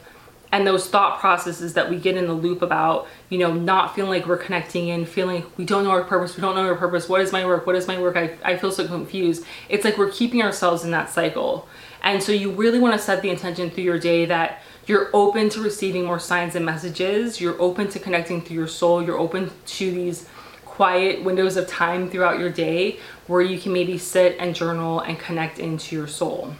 and 0.51 0.67
those 0.67 0.87
thought 0.87 1.19
processes 1.19 1.73
that 1.73 1.89
we 1.89 1.97
get 1.97 2.15
in 2.15 2.27
the 2.27 2.33
loop 2.33 2.61
about, 2.61 3.07
you 3.29 3.39
know, 3.39 3.51
not 3.51 3.95
feeling 3.95 4.11
like 4.11 4.27
we're 4.27 4.37
connecting 4.37 4.89
in, 4.89 5.03
feeling 5.03 5.43
we 5.57 5.65
don't 5.65 5.83
know 5.83 5.89
our 5.89 6.03
purpose, 6.03 6.35
we 6.35 6.41
don't 6.41 6.53
know 6.53 6.67
our 6.67 6.75
purpose, 6.75 7.09
what 7.09 7.21
is 7.21 7.31
my 7.31 7.43
work, 7.43 7.65
what 7.65 7.75
is 7.75 7.87
my 7.87 7.99
work, 7.99 8.15
I, 8.15 8.37
I 8.43 8.57
feel 8.57 8.71
so 8.71 8.85
confused. 8.85 9.43
It's 9.67 9.83
like 9.83 9.97
we're 9.97 10.11
keeping 10.11 10.43
ourselves 10.43 10.83
in 10.83 10.91
that 10.91 11.09
cycle. 11.09 11.67
And 12.03 12.21
so 12.21 12.31
you 12.31 12.51
really 12.51 12.79
want 12.79 12.93
to 12.93 12.99
set 12.99 13.23
the 13.23 13.31
intention 13.31 13.71
through 13.71 13.85
your 13.85 13.97
day 13.97 14.25
that 14.25 14.61
you're 14.85 15.09
open 15.11 15.49
to 15.49 15.59
receiving 15.59 16.05
more 16.05 16.19
signs 16.19 16.53
and 16.53 16.63
messages, 16.63 17.41
you're 17.41 17.59
open 17.59 17.87
to 17.87 17.97
connecting 17.97 18.39
through 18.39 18.57
your 18.57 18.67
soul, 18.67 19.01
you're 19.01 19.17
open 19.17 19.49
to 19.65 19.91
these 19.91 20.29
quiet 20.73 21.23
windows 21.23 21.55
of 21.55 21.67
time 21.67 22.09
throughout 22.09 22.39
your 22.39 22.49
day 22.49 22.97
where 23.27 23.43
you 23.43 23.59
can 23.59 23.71
maybe 23.71 23.95
sit 23.95 24.35
and 24.39 24.55
journal 24.55 24.99
and 25.01 25.19
connect 25.19 25.59
into 25.59 25.95
your 25.95 26.07
soul. 26.07 26.55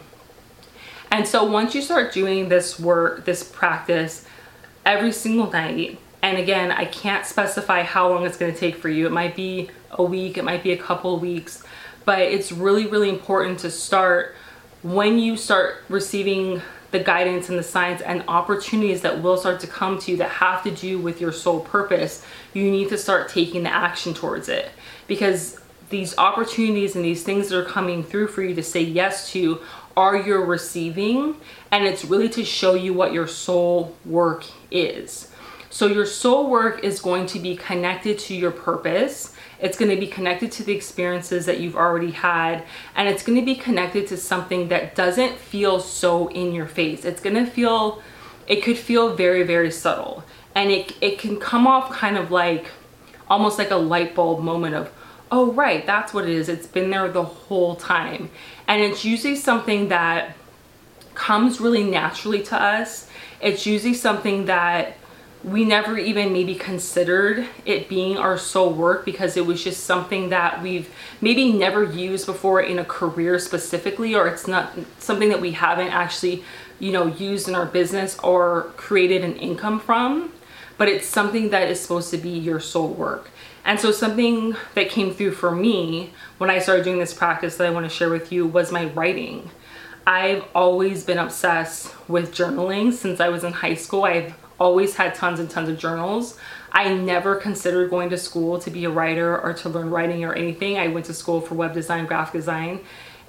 And 1.10 1.26
so 1.26 1.42
once 1.42 1.74
you 1.74 1.82
start 1.82 2.12
doing 2.12 2.48
this 2.48 2.78
work, 2.78 3.24
this 3.24 3.42
practice 3.42 4.24
every 4.86 5.10
single 5.10 5.50
night, 5.50 5.98
and 6.22 6.38
again, 6.38 6.70
I 6.70 6.84
can't 6.84 7.26
specify 7.26 7.82
how 7.82 8.08
long 8.08 8.24
it's 8.24 8.36
going 8.36 8.54
to 8.54 8.58
take 8.58 8.76
for 8.76 8.88
you. 8.88 9.04
It 9.04 9.10
might 9.10 9.34
be 9.34 9.68
a 9.90 10.04
week, 10.04 10.38
it 10.38 10.44
might 10.44 10.62
be 10.62 10.70
a 10.70 10.78
couple 10.78 11.18
weeks, 11.18 11.64
but 12.04 12.20
it's 12.20 12.52
really, 12.52 12.86
really 12.86 13.08
important 13.08 13.58
to 13.60 13.70
start 13.70 14.36
when 14.84 15.18
you 15.18 15.36
start 15.36 15.82
receiving 15.88 16.62
the 16.94 17.00
guidance 17.00 17.48
and 17.48 17.58
the 17.58 17.62
signs 17.62 18.00
and 18.00 18.22
opportunities 18.28 19.00
that 19.00 19.20
will 19.20 19.36
start 19.36 19.58
to 19.58 19.66
come 19.66 19.98
to 19.98 20.12
you 20.12 20.16
that 20.16 20.30
have 20.30 20.62
to 20.62 20.70
do 20.70 20.96
with 20.96 21.20
your 21.20 21.32
soul 21.32 21.58
purpose, 21.58 22.24
you 22.52 22.70
need 22.70 22.88
to 22.88 22.96
start 22.96 23.28
taking 23.28 23.64
the 23.64 23.68
action 23.74 24.14
towards 24.14 24.48
it. 24.48 24.70
Because 25.08 25.60
these 25.90 26.16
opportunities 26.18 26.94
and 26.94 27.04
these 27.04 27.24
things 27.24 27.48
that 27.48 27.58
are 27.58 27.64
coming 27.64 28.04
through 28.04 28.28
for 28.28 28.42
you 28.42 28.54
to 28.54 28.62
say 28.62 28.80
yes 28.80 29.30
to 29.32 29.60
are 29.96 30.16
you 30.16 30.36
receiving 30.36 31.36
and 31.72 31.84
it's 31.84 32.04
really 32.04 32.28
to 32.28 32.44
show 32.44 32.74
you 32.74 32.94
what 32.94 33.12
your 33.12 33.26
soul 33.26 33.96
work 34.04 34.44
is. 34.70 35.32
So 35.74 35.88
your 35.88 36.06
soul 36.06 36.48
work 36.48 36.84
is 36.84 37.00
going 37.00 37.26
to 37.26 37.38
be 37.40 37.56
connected 37.56 38.18
to 38.20 38.34
your 38.34 38.52
purpose 38.52 39.34
it's 39.64 39.78
going 39.78 39.90
to 39.90 39.96
be 39.96 40.06
connected 40.06 40.52
to 40.52 40.62
the 40.62 40.74
experiences 40.74 41.46
that 41.46 41.58
you've 41.58 41.74
already 41.74 42.10
had. 42.10 42.64
And 42.94 43.08
it's 43.08 43.22
going 43.22 43.38
to 43.38 43.44
be 43.44 43.54
connected 43.54 44.06
to 44.08 44.18
something 44.18 44.68
that 44.68 44.94
doesn't 44.94 45.38
feel 45.38 45.80
so 45.80 46.28
in 46.28 46.52
your 46.52 46.66
face. 46.66 47.06
It's 47.06 47.22
going 47.22 47.36
to 47.36 47.46
feel, 47.46 48.02
it 48.46 48.62
could 48.62 48.76
feel 48.76 49.14
very, 49.14 49.42
very 49.42 49.70
subtle. 49.70 50.22
And 50.54 50.70
it, 50.70 50.94
it 51.00 51.18
can 51.18 51.40
come 51.40 51.66
off 51.66 51.90
kind 51.90 52.18
of 52.18 52.30
like, 52.30 52.66
almost 53.28 53.58
like 53.58 53.70
a 53.70 53.76
light 53.76 54.14
bulb 54.14 54.44
moment 54.44 54.74
of, 54.74 54.92
oh, 55.32 55.52
right, 55.52 55.86
that's 55.86 56.12
what 56.12 56.24
it 56.24 56.30
is. 56.30 56.50
It's 56.50 56.66
been 56.66 56.90
there 56.90 57.10
the 57.10 57.24
whole 57.24 57.76
time. 57.76 58.28
And 58.68 58.82
it's 58.82 59.02
usually 59.02 59.36
something 59.36 59.88
that 59.88 60.36
comes 61.14 61.58
really 61.58 61.84
naturally 61.84 62.42
to 62.42 62.60
us. 62.60 63.08
It's 63.40 63.64
usually 63.64 63.94
something 63.94 64.44
that 64.44 64.98
we 65.44 65.64
never 65.64 65.98
even 65.98 66.32
maybe 66.32 66.54
considered 66.54 67.46
it 67.66 67.88
being 67.88 68.16
our 68.16 68.38
soul 68.38 68.72
work 68.72 69.04
because 69.04 69.36
it 69.36 69.44
was 69.44 69.62
just 69.62 69.84
something 69.84 70.30
that 70.30 70.62
we've 70.62 70.92
maybe 71.20 71.52
never 71.52 71.84
used 71.84 72.24
before 72.24 72.62
in 72.62 72.78
a 72.78 72.84
career 72.84 73.38
specifically 73.38 74.14
or 74.14 74.26
it's 74.26 74.48
not 74.48 74.72
something 74.98 75.28
that 75.28 75.40
we 75.40 75.52
haven't 75.52 75.88
actually 75.88 76.42
you 76.78 76.90
know 76.90 77.06
used 77.06 77.46
in 77.46 77.54
our 77.54 77.66
business 77.66 78.18
or 78.20 78.72
created 78.76 79.22
an 79.22 79.36
income 79.36 79.78
from 79.78 80.32
but 80.76 80.88
it's 80.88 81.06
something 81.06 81.50
that 81.50 81.70
is 81.70 81.80
supposed 81.80 82.10
to 82.10 82.18
be 82.18 82.30
your 82.30 82.60
soul 82.60 82.88
work. 82.88 83.30
And 83.64 83.80
so 83.80 83.92
something 83.92 84.56
that 84.74 84.90
came 84.90 85.12
through 85.12 85.32
for 85.32 85.50
me 85.50 86.12
when 86.38 86.50
I 86.50 86.58
started 86.58 86.84
doing 86.84 86.98
this 86.98 87.14
practice 87.14 87.56
that 87.56 87.66
I 87.66 87.70
want 87.70 87.86
to 87.86 87.94
share 87.94 88.10
with 88.10 88.32
you 88.32 88.46
was 88.46 88.72
my 88.72 88.86
writing. 88.86 89.50
I've 90.06 90.44
always 90.54 91.04
been 91.04 91.18
obsessed 91.18 91.94
with 92.08 92.34
journaling 92.34 92.92
since 92.92 93.20
I 93.20 93.28
was 93.28 93.42
in 93.42 93.52
high 93.52 93.74
school. 93.74 94.04
I've 94.04 94.34
always 94.58 94.96
had 94.96 95.14
tons 95.14 95.40
and 95.40 95.50
tons 95.50 95.68
of 95.68 95.78
journals. 95.78 96.38
I 96.72 96.92
never 96.92 97.36
considered 97.36 97.90
going 97.90 98.10
to 98.10 98.18
school 98.18 98.58
to 98.58 98.70
be 98.70 98.84
a 98.84 98.90
writer 98.90 99.40
or 99.40 99.52
to 99.54 99.68
learn 99.68 99.90
writing 99.90 100.24
or 100.24 100.34
anything. 100.34 100.78
I 100.78 100.88
went 100.88 101.06
to 101.06 101.14
school 101.14 101.40
for 101.40 101.54
web 101.54 101.72
design, 101.72 102.06
graphic 102.06 102.40
design, 102.40 102.80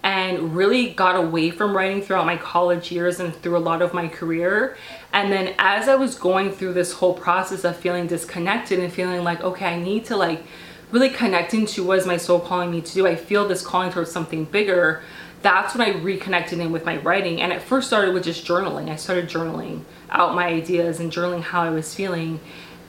and 0.04 0.56
really 0.56 0.92
got 0.92 1.16
away 1.16 1.50
from 1.50 1.76
writing 1.76 2.02
throughout 2.02 2.26
my 2.26 2.38
college 2.38 2.92
years 2.92 3.20
and 3.20 3.36
through 3.36 3.58
a 3.58 3.60
lot 3.60 3.82
of 3.82 3.94
my 3.94 4.08
career. 4.08 4.78
And 5.14 5.32
then 5.32 5.56
as 5.58 5.88
I 5.88 5.96
was 5.96 6.16
going 6.16 6.52
through 6.52 6.74
this 6.74 6.94
whole 6.94 7.14
process 7.14 7.64
of 7.64 7.76
feeling 7.76 8.08
disconnected 8.08 8.80
and 8.80 8.94
feeling 8.94 9.24
like, 9.24 9.42
okay, 9.42 9.66
I 9.66 9.80
need 9.80 10.06
to 10.06 10.16
like 10.16 10.44
really 10.92 11.10
connect 11.10 11.54
into 11.54 11.84
what 11.84 11.98
is 11.98 12.06
my 12.06 12.18
soul 12.18 12.40
calling 12.40 12.72
me 12.72 12.82
to 12.82 12.94
do. 12.94 13.08
I 13.08 13.16
feel 13.16 13.48
this 13.48 13.66
calling 13.66 13.92
towards 13.92 14.12
something 14.12 14.46
bigger 14.46 15.02
that's 15.42 15.76
when 15.76 15.88
I 15.88 15.98
reconnected 15.98 16.60
in 16.60 16.72
with 16.72 16.86
my 16.86 16.98
writing. 16.98 17.42
And 17.42 17.52
it 17.52 17.62
first 17.62 17.88
started 17.88 18.14
with 18.14 18.24
just 18.24 18.46
journaling. 18.46 18.90
I 18.90 18.96
started 18.96 19.30
journaling 19.30 19.84
out 20.10 20.36
my 20.36 20.48
ideas 20.48 21.00
and 21.00 21.12
journaling 21.12 21.42
how 21.42 21.62
I 21.62 21.70
was 21.70 21.94
feeling. 21.94 22.40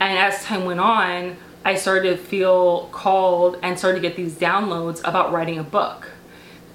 And 0.01 0.19
as 0.19 0.43
time 0.45 0.65
went 0.65 0.81
on, 0.81 1.37
I 1.65 1.75
started 1.75 2.11
to 2.11 2.17
feel 2.17 2.87
called 2.93 3.59
and 3.63 3.79
started 3.79 4.01
to 4.01 4.09
get 4.09 4.17
these 4.17 4.35
downloads 4.35 5.01
about 5.05 5.33
writing 5.33 5.59
a 5.59 5.65
book. 5.65 6.09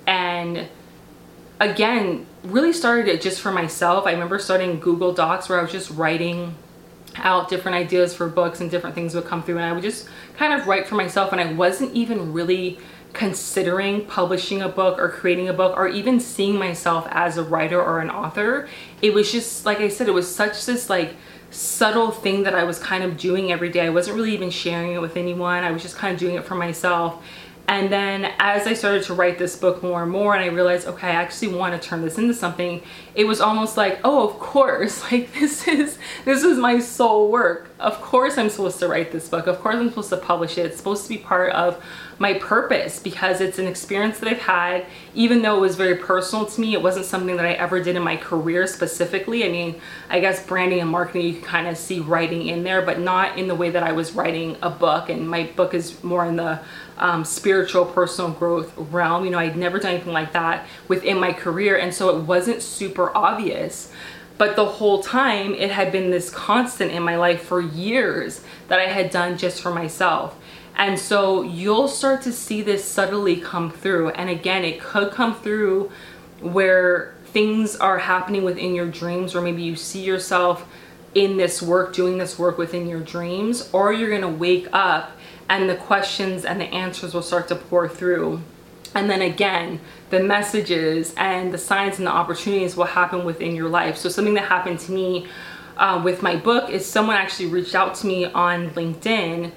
And 0.05 0.67
again, 1.59 2.25
really 2.43 2.73
started 2.73 3.07
it 3.07 3.21
just 3.21 3.39
for 3.39 3.51
myself. 3.51 4.05
I 4.05 4.11
remember 4.11 4.39
starting 4.39 4.79
Google 4.79 5.13
Docs 5.13 5.47
where 5.47 5.59
I 5.59 5.61
was 5.61 5.71
just 5.71 5.91
writing 5.91 6.55
out 7.15 7.49
different 7.49 7.75
ideas 7.75 8.15
for 8.15 8.27
books 8.27 8.61
and 8.61 8.71
different 8.71 8.95
things 8.95 9.13
would 9.15 9.25
come 9.25 9.43
through 9.43 9.57
and 9.57 9.65
I 9.65 9.73
would 9.73 9.83
just 9.83 10.07
kind 10.37 10.53
of 10.53 10.67
write 10.67 10.87
for 10.87 10.95
myself 10.95 11.31
and 11.31 11.41
I 11.41 11.53
wasn't 11.53 11.93
even 11.93 12.33
really 12.33 12.79
considering 13.13 14.05
publishing 14.05 14.61
a 14.61 14.69
book 14.69 14.97
or 14.97 15.09
creating 15.09 15.49
a 15.49 15.53
book 15.53 15.75
or 15.77 15.87
even 15.87 16.19
seeing 16.19 16.55
myself 16.55 17.07
as 17.09 17.37
a 17.37 17.43
writer 17.43 17.81
or 17.81 17.99
an 17.99 18.09
author. 18.09 18.67
It 19.01 19.13
was 19.13 19.31
just, 19.31 19.65
like 19.65 19.79
I 19.79 19.89
said, 19.89 20.07
it 20.07 20.13
was 20.13 20.33
such 20.33 20.65
this 20.65 20.89
like 20.89 21.15
subtle 21.49 22.11
thing 22.11 22.43
that 22.43 22.55
I 22.55 22.63
was 22.63 22.79
kind 22.79 23.03
of 23.03 23.17
doing 23.17 23.51
every 23.51 23.69
day. 23.69 23.85
I 23.85 23.89
wasn't 23.89 24.15
really 24.15 24.33
even 24.33 24.49
sharing 24.49 24.93
it 24.93 25.01
with 25.01 25.17
anyone. 25.17 25.63
I 25.63 25.71
was 25.71 25.81
just 25.81 25.97
kind 25.97 26.13
of 26.13 26.19
doing 26.19 26.35
it 26.35 26.45
for 26.45 26.55
myself. 26.55 27.21
And 27.67 27.89
then 27.89 28.33
as 28.37 28.67
I 28.67 28.73
started 28.73 29.03
to 29.03 29.13
write 29.13 29.37
this 29.37 29.55
book 29.55 29.81
more 29.81 30.03
and 30.03 30.11
more 30.11 30.35
and 30.35 30.43
I 30.43 30.47
realized, 30.47 30.87
okay, 30.87 31.07
I 31.07 31.11
actually 31.11 31.49
want 31.49 31.79
to 31.79 31.87
turn 31.87 32.01
this 32.01 32.17
into 32.17 32.33
something, 32.33 32.81
it 33.15 33.25
was 33.25 33.39
almost 33.39 33.77
like, 33.77 33.99
oh, 34.03 34.27
of 34.27 34.39
course, 34.39 35.01
like 35.11 35.33
this 35.33 35.67
is, 35.67 35.97
this 36.25 36.43
is 36.43 36.57
my 36.57 36.79
soul 36.79 37.31
work. 37.31 37.69
Of 37.79 38.01
course 38.01 38.37
I'm 38.37 38.49
supposed 38.49 38.79
to 38.79 38.87
write 38.87 39.11
this 39.11 39.29
book. 39.29 39.47
Of 39.47 39.59
course 39.59 39.75
I'm 39.75 39.89
supposed 39.89 40.09
to 40.09 40.17
publish 40.17 40.57
it. 40.57 40.65
It's 40.65 40.77
supposed 40.77 41.03
to 41.03 41.09
be 41.09 41.17
part 41.17 41.53
of 41.53 41.81
my 42.21 42.35
purpose 42.35 42.99
because 42.99 43.41
it's 43.41 43.57
an 43.57 43.65
experience 43.65 44.19
that 44.19 44.29
I've 44.29 44.41
had, 44.41 44.85
even 45.15 45.41
though 45.41 45.57
it 45.57 45.61
was 45.61 45.75
very 45.75 45.95
personal 45.95 46.45
to 46.45 46.61
me. 46.61 46.73
It 46.73 46.81
wasn't 46.81 47.07
something 47.07 47.35
that 47.35 47.45
I 47.45 47.53
ever 47.53 47.81
did 47.81 47.95
in 47.95 48.03
my 48.03 48.15
career 48.15 48.67
specifically. 48.67 49.43
I 49.43 49.49
mean, 49.49 49.81
I 50.07 50.19
guess 50.19 50.45
branding 50.45 50.79
and 50.79 50.89
marketing, 50.89 51.25
you 51.25 51.33
can 51.33 51.41
kind 51.41 51.67
of 51.67 51.77
see 51.77 51.99
writing 51.99 52.45
in 52.47 52.63
there, 52.63 52.83
but 52.83 52.99
not 52.99 53.39
in 53.39 53.47
the 53.47 53.55
way 53.55 53.71
that 53.71 53.81
I 53.81 53.91
was 53.91 54.13
writing 54.13 54.55
a 54.61 54.69
book. 54.69 55.09
And 55.09 55.27
my 55.27 55.49
book 55.55 55.73
is 55.73 56.03
more 56.03 56.23
in 56.25 56.35
the 56.35 56.59
um, 56.99 57.25
spiritual 57.25 57.85
personal 57.85 58.29
growth 58.29 58.71
realm. 58.77 59.25
You 59.25 59.31
know, 59.31 59.39
I'd 59.39 59.57
never 59.57 59.79
done 59.79 59.95
anything 59.95 60.13
like 60.13 60.31
that 60.33 60.67
within 60.87 61.19
my 61.19 61.33
career. 61.33 61.75
And 61.75 61.91
so 61.91 62.15
it 62.15 62.21
wasn't 62.21 62.61
super 62.61 63.15
obvious. 63.17 63.91
But 64.37 64.55
the 64.55 64.65
whole 64.65 65.01
time, 65.01 65.53
it 65.55 65.71
had 65.71 65.91
been 65.91 66.11
this 66.11 66.29
constant 66.29 66.91
in 66.91 67.03
my 67.03 67.15
life 67.15 67.41
for 67.41 67.61
years 67.61 68.43
that 68.67 68.79
I 68.79 68.85
had 68.85 69.09
done 69.09 69.37
just 69.37 69.61
for 69.61 69.71
myself. 69.71 70.35
And 70.75 70.97
so 70.97 71.41
you'll 71.41 71.87
start 71.87 72.21
to 72.23 72.31
see 72.31 72.61
this 72.61 72.83
subtly 72.83 73.37
come 73.37 73.71
through. 73.71 74.09
And 74.09 74.29
again, 74.29 74.63
it 74.63 74.79
could 74.79 75.11
come 75.11 75.35
through 75.35 75.91
where 76.39 77.13
things 77.25 77.75
are 77.75 77.99
happening 77.99 78.43
within 78.43 78.75
your 78.75 78.87
dreams, 78.87 79.35
or 79.35 79.41
maybe 79.41 79.61
you 79.61 79.75
see 79.75 80.03
yourself 80.03 80.67
in 81.13 81.37
this 81.37 81.61
work, 81.61 81.93
doing 81.93 82.17
this 82.17 82.39
work 82.39 82.57
within 82.57 82.87
your 82.87 83.01
dreams, 83.01 83.69
or 83.73 83.93
you're 83.93 84.09
gonna 84.09 84.29
wake 84.29 84.67
up 84.73 85.11
and 85.49 85.69
the 85.69 85.75
questions 85.75 86.45
and 86.45 86.61
the 86.61 86.65
answers 86.65 87.13
will 87.13 87.21
start 87.21 87.47
to 87.49 87.55
pour 87.55 87.87
through. 87.87 88.41
And 88.95 89.09
then 89.09 89.21
again, 89.21 89.79
the 90.09 90.21
messages 90.21 91.13
and 91.15 91.53
the 91.53 91.57
signs 91.57 91.97
and 91.97 92.07
the 92.07 92.11
opportunities 92.11 92.75
will 92.75 92.85
happen 92.85 93.23
within 93.23 93.55
your 93.55 93.69
life. 93.69 93.97
So 93.97 94.09
something 94.09 94.33
that 94.35 94.45
happened 94.45 94.79
to 94.81 94.91
me 94.91 95.27
uh, 95.77 96.01
with 96.03 96.21
my 96.21 96.35
book 96.35 96.69
is 96.69 96.85
someone 96.85 97.15
actually 97.15 97.47
reached 97.47 97.75
out 97.75 97.95
to 97.95 98.07
me 98.07 98.25
on 98.25 98.69
LinkedIn 98.71 99.51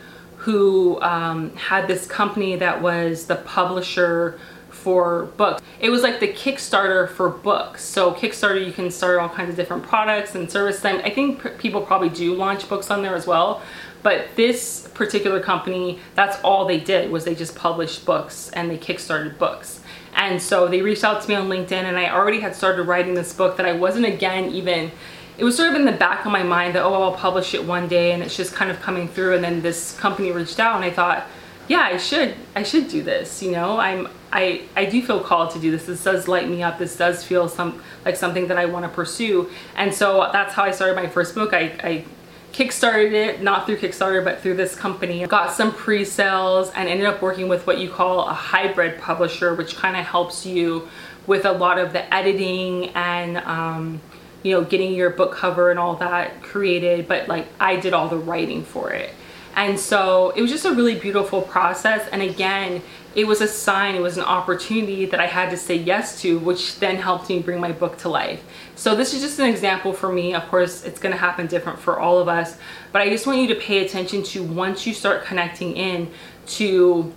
who 0.45 1.01
um, 1.01 1.57
had 1.57 1.89
this 1.89 2.07
company 2.07 2.55
that 2.57 2.83
was 2.83 3.25
the 3.25 3.37
publisher 3.37 4.39
for 4.69 5.25
books. 5.39 5.63
It 5.81 5.89
was 5.89 6.03
like 6.03 6.21
the 6.21 6.29
Kickstarter 6.29 7.09
for 7.09 7.31
books. 7.31 7.83
So 7.83 8.13
Kickstarter, 8.13 8.63
you 8.63 8.71
can 8.71 8.91
start 8.91 9.19
all 9.19 9.31
kinds 9.31 9.49
of 9.49 9.57
different 9.57 9.85
products 9.85 10.35
and 10.35 10.51
services. 10.51 10.85
I 10.85 11.09
think 11.09 11.57
people 11.57 11.81
probably 11.81 12.11
do 12.11 12.35
launch 12.35 12.69
books 12.69 12.91
on 12.91 13.03
there 13.03 13.15
as 13.15 13.27
well. 13.27 13.63
But 14.03 14.37
this 14.37 14.87
particular 14.93 15.41
company, 15.41 15.99
that's 16.15 16.39
all 16.43 16.67
they 16.67 16.79
did 16.79 17.11
was 17.11 17.25
they 17.25 17.35
just 17.35 17.55
published 17.57 18.05
books 18.05 18.51
and 18.51 18.71
they 18.71 18.77
kickstarted 18.77 19.39
books. 19.39 19.81
And 20.15 20.43
so 20.43 20.69
they 20.69 20.83
reached 20.83 21.05
out 21.05 21.23
to 21.23 21.29
me 21.31 21.37
on 21.37 21.49
LinkedIn 21.49 21.73
and 21.73 21.97
I 21.97 22.11
already 22.11 22.41
had 22.41 22.55
started 22.55 22.83
writing 22.83 23.15
this 23.15 23.33
book 23.33 23.57
that 23.57 23.65
I 23.65 23.73
wasn't 23.73 24.05
again 24.05 24.51
even 24.51 24.93
it 25.37 25.45
was 25.45 25.57
sort 25.57 25.71
of 25.71 25.75
in 25.75 25.85
the 25.85 25.93
back 25.93 26.25
of 26.25 26.33
my 26.33 26.43
mind 26.43 26.75
that 26.75 26.85
oh 26.85 27.03
I'll 27.03 27.15
publish 27.15 27.55
it 27.55 27.65
one 27.65 27.89
day 27.89 28.13
and 28.13 28.23
it's 28.23 28.37
just 28.37 28.55
kind 28.55 28.71
of 28.71 28.81
coming 28.81 29.09
through. 29.09 29.35
And 29.35 29.45
then 29.45 29.63
this 29.63 29.99
company 29.99 30.31
reached 30.31 30.61
out 30.61 30.77
and 30.77 30.85
I 30.85 30.91
thought 30.91 31.27
yeah 31.67 31.81
I 31.81 31.97
should 31.97 32.35
I 32.55 32.63
should 32.63 32.89
do 32.89 33.03
this 33.03 33.43
you 33.43 33.51
know? 33.51 33.79
I'm 33.79 34.09
I 34.33 34.63
I 34.77 34.85
do 34.85 35.03
feel 35.03 35.21
called 35.21 35.51
to 35.53 35.59
do 35.59 35.71
this. 35.71 35.87
This 35.87 36.05
does 36.05 36.29
light 36.29 36.49
me 36.49 36.63
up. 36.63 36.79
This 36.79 36.97
does 36.97 37.25
feel 37.25 37.49
some 37.49 37.83
like 38.05 38.17
something 38.17 38.49
that 38.49 38.59
I 38.59 38.67
want 38.67 38.85
to 38.85 38.89
pursue. 38.89 39.51
And 39.77 39.93
so 39.93 40.29
that's 40.33 40.55
how 40.55 40.63
I 40.63 40.71
started 40.71 40.95
my 40.97 41.09
first 41.09 41.35
book. 41.35 41.53
I, 41.53 41.73
I 41.83 42.05
kickstarted 42.53 43.13
it 43.13 43.43
not 43.43 43.67
through 43.67 43.79
Kickstarter 43.79 44.23
but 44.23 44.41
through 44.41 44.55
this 44.55 44.77
company. 44.77 45.27
Got 45.27 45.53
some 45.53 45.73
pre-sales 45.73 46.71
and 46.77 46.89
ended 46.89 47.07
up 47.07 47.21
working 47.21 47.49
with 47.49 47.67
what 47.67 47.79
you 47.79 47.91
call 47.91 48.29
a 48.29 48.33
hybrid 48.33 49.01
publisher 49.01 49.55
which 49.55 49.75
kind 49.75 49.97
of 49.97 50.05
helps 50.05 50.47
you 50.47 50.89
with 51.27 51.45
a 51.45 51.53
lot 51.53 51.79
of 51.79 51.93
the 51.93 52.15
editing 52.15 52.91
and 52.91 53.39
um, 53.39 54.01
you 54.45 54.53
know, 54.53 54.63
getting 54.63 54.95
your 54.95 55.11
book 55.11 55.33
cover 55.33 55.71
and 55.71 55.81
all 55.81 55.97
that 55.97 56.43
created, 56.43 57.09
but 57.09 57.27
like 57.27 57.47
I 57.59 57.77
did 57.77 57.95
all 57.95 58.09
the 58.09 58.19
writing 58.19 58.63
for 58.63 58.93
it. 58.93 59.11
And 59.57 59.81
so 59.81 60.31
it 60.37 60.43
was 60.43 60.51
just 60.51 60.65
a 60.65 60.73
really 60.73 60.97
beautiful 60.97 61.41
process. 61.41 62.07
And 62.09 62.21
again, 62.23 62.83
it 63.15 63.27
was 63.27 63.41
a 63.41 63.49
sign, 63.49 63.95
it 63.95 64.01
was 64.01 64.19
an 64.19 64.25
opportunity 64.25 65.07
that 65.07 65.21
I 65.21 65.27
had 65.27 65.51
to 65.51 65.57
say 65.57 65.77
yes 65.77 66.21
to, 66.23 66.39
which 66.41 66.79
then 66.81 66.97
helped 66.97 67.29
me 67.29 67.39
bring 67.39 67.61
my 67.61 67.73
book 67.73 67.97
to 67.99 68.09
life. 68.09 68.45
So 68.75 68.95
this 68.95 69.15
is 69.15 69.23
just 69.23 69.39
an 69.39 69.47
example 69.47 69.93
for 69.93 70.13
me. 70.13 70.35
Of 70.35 70.47
course, 70.49 70.85
it's 70.85 70.99
gonna 70.99 71.17
happen 71.17 71.47
different 71.47 71.79
for 71.79 71.99
all 71.99 72.19
of 72.19 72.29
us, 72.29 72.59
but 72.93 73.01
I 73.01 73.09
just 73.09 73.27
want 73.27 73.39
you 73.39 73.49
to 73.49 73.55
pay 73.55 73.87
attention 73.87 74.25
to 74.25 74.43
once 74.43 74.87
you 74.87 74.93
start 74.93 75.25
connecting 75.25 75.77
in 75.77 76.11
to 76.47 77.13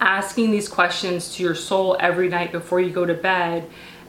asking 0.00 0.52
these 0.52 0.68
questions 0.68 1.34
to 1.34 1.42
your 1.42 1.56
soul 1.56 1.96
every 1.98 2.28
night 2.28 2.52
before 2.52 2.80
you 2.80 2.90
go 2.90 3.04
to 3.04 3.14
bed 3.14 3.68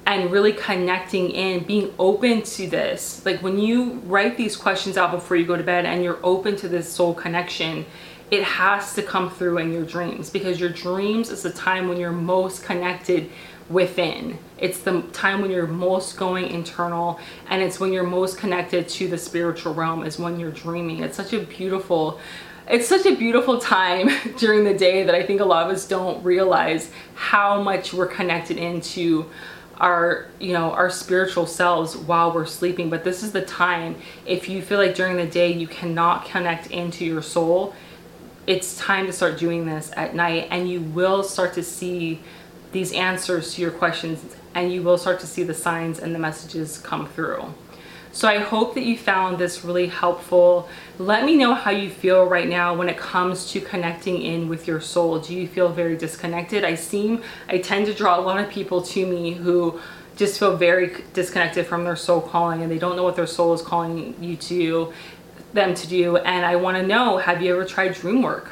and 0.10 0.32
really 0.32 0.54
connecting 0.54 1.30
in, 1.30 1.64
being 1.64 1.94
open 2.00 2.42
to 2.42 2.68
this. 2.68 3.24
Like 3.26 3.44
when 3.44 3.60
you 3.60 4.02
write 4.06 4.38
these 4.38 4.58
questions 4.58 4.98
out 4.98 5.12
before 5.12 5.38
you 5.38 5.46
go 5.46 5.56
to 5.56 5.64
bed 5.64 5.86
and 5.86 6.04
you're 6.04 6.20
open 6.24 6.56
to 6.58 6.68
this 6.68 6.92
soul 6.92 7.14
connection, 7.14 7.86
it 8.32 8.44
has 8.44 8.96
to 8.96 9.04
come 9.04 9.30
through 9.30 9.60
in 9.60 9.72
your 9.72 9.86
dreams 9.86 10.32
because 10.32 10.60
your 10.60 10.70
dreams 10.70 11.30
is 11.30 11.44
the 11.44 11.52
time 11.52 11.88
when 11.88 12.00
you're 12.00 12.12
most 12.12 12.64
connected 12.64 13.30
within. 13.70 14.40
It's 14.58 14.80
the 14.80 15.04
time 15.14 15.42
when 15.42 15.52
you're 15.52 15.68
most 15.68 16.18
going 16.18 16.48
internal 16.48 17.20
and 17.48 17.62
it's 17.62 17.80
when 17.80 17.94
you're 17.94 18.04
most 18.04 18.40
connected 18.40 18.90
to 18.90 19.08
the 19.08 19.18
spiritual 19.18 19.76
realm 19.76 20.04
is 20.04 20.18
when 20.18 20.40
you're 20.40 20.52
dreaming. 20.52 21.04
It's 21.04 21.18
such 21.18 21.34
a 21.34 21.40
beautiful 21.40 22.20
it's 22.68 22.88
such 22.88 23.08
a 23.08 23.16
beautiful 23.16 23.58
time 23.60 24.10
during 24.38 24.64
the 24.64 24.76
day 24.76 25.04
that 25.04 25.16
I 25.16 25.24
think 25.24 25.42
a 25.42 25.46
lot 25.46 25.66
of 25.66 25.72
us 25.72 25.88
don't 25.88 26.24
realize 26.24 26.92
how 27.16 27.64
much 27.64 27.94
we're 27.94 28.08
connected 28.08 28.58
into 28.58 29.26
our 29.80 30.28
you 30.40 30.54
know 30.54 30.72
our 30.72 30.90
spiritual 30.90 31.46
selves 31.46 31.96
while 31.96 32.32
we're 32.32 32.46
sleeping. 32.46 32.90
But 32.90 33.04
this 33.04 33.24
is 33.24 33.32
the 33.32 33.42
time 33.42 33.96
if 34.26 34.50
you 34.50 34.62
feel 34.62 34.78
like 34.78 34.96
during 34.96 35.18
the 35.18 35.26
day 35.26 35.52
you 35.52 35.68
cannot 35.68 36.26
connect 36.26 36.68
into 36.68 37.06
your 37.06 37.22
soul 37.22 37.74
it's 38.48 38.76
time 38.78 39.06
to 39.06 39.14
start 39.14 39.38
doing 39.38 39.68
this 39.68 39.92
at 39.96 40.16
night. 40.16 40.48
And 40.50 40.68
you 40.68 40.82
will 40.82 41.22
start 41.22 41.54
to 41.54 41.64
see 41.64 42.20
these 42.72 42.92
answers 42.94 43.54
to 43.54 43.62
your 43.62 43.70
questions 43.70 44.36
and 44.56 44.74
you 44.74 44.82
will 44.82 44.98
start 44.98 45.20
to 45.20 45.28
see 45.28 45.44
the 45.44 45.54
signs 45.54 46.00
and 46.00 46.16
the 46.16 46.20
messages 46.20 46.80
come 46.80 47.08
through 47.08 47.54
so 48.12 48.28
I 48.28 48.40
hope 48.40 48.74
that 48.74 48.84
you 48.84 48.98
found 48.98 49.38
this 49.38 49.64
really 49.64 49.88
helpful. 49.88 50.68
Let 50.98 51.26
me 51.26 51.36
know 51.36 51.54
how 51.54 51.72
you 51.72 51.90
feel 51.90 52.26
right 52.26 52.48
now 52.48 52.76
when 52.76 52.90
it 52.90 52.98
comes 52.98 53.52
to 53.52 53.62
connecting 53.62 54.22
in 54.22 54.50
with 54.50 54.68
your 54.68 54.82
soul. 54.82 55.20
Do 55.20 55.36
you 55.36 55.48
feel 55.48 55.70
very 55.70 55.96
disconnected? 55.96 56.64
I 56.64 56.76
seem, 56.76 57.22
I 57.48 57.60
tend 57.60 57.86
to 57.86 57.94
draw 57.94 58.20
a 58.20 58.22
lot 58.22 58.40
of 58.40 58.50
people 58.50 58.82
to 58.82 59.06
me 59.06 59.34
who 59.34 59.80
just 60.16 60.40
feel 60.40 60.58
very 60.58 61.04
disconnected 61.14 61.66
from 61.66 61.84
their 61.84 61.96
soul 61.96 62.20
calling 62.20 62.62
and 62.62 62.72
they 62.72 62.80
don't 62.80 62.96
know 62.96 63.04
what 63.04 63.16
their 63.16 63.28
soul 63.28 63.54
is 63.54 63.62
calling 63.62 64.16
you 64.22 64.36
to 64.36 64.92
them 65.54 65.74
to 65.76 65.88
do. 65.88 66.18
And 66.18 66.46
I 66.46 66.56
want 66.56 66.78
to 66.78 66.86
know, 66.86 67.18
have 67.18 67.42
you 67.42 67.54
ever 67.54 67.64
tried 67.64 67.94
dream 67.94 68.22
work? 68.22 68.52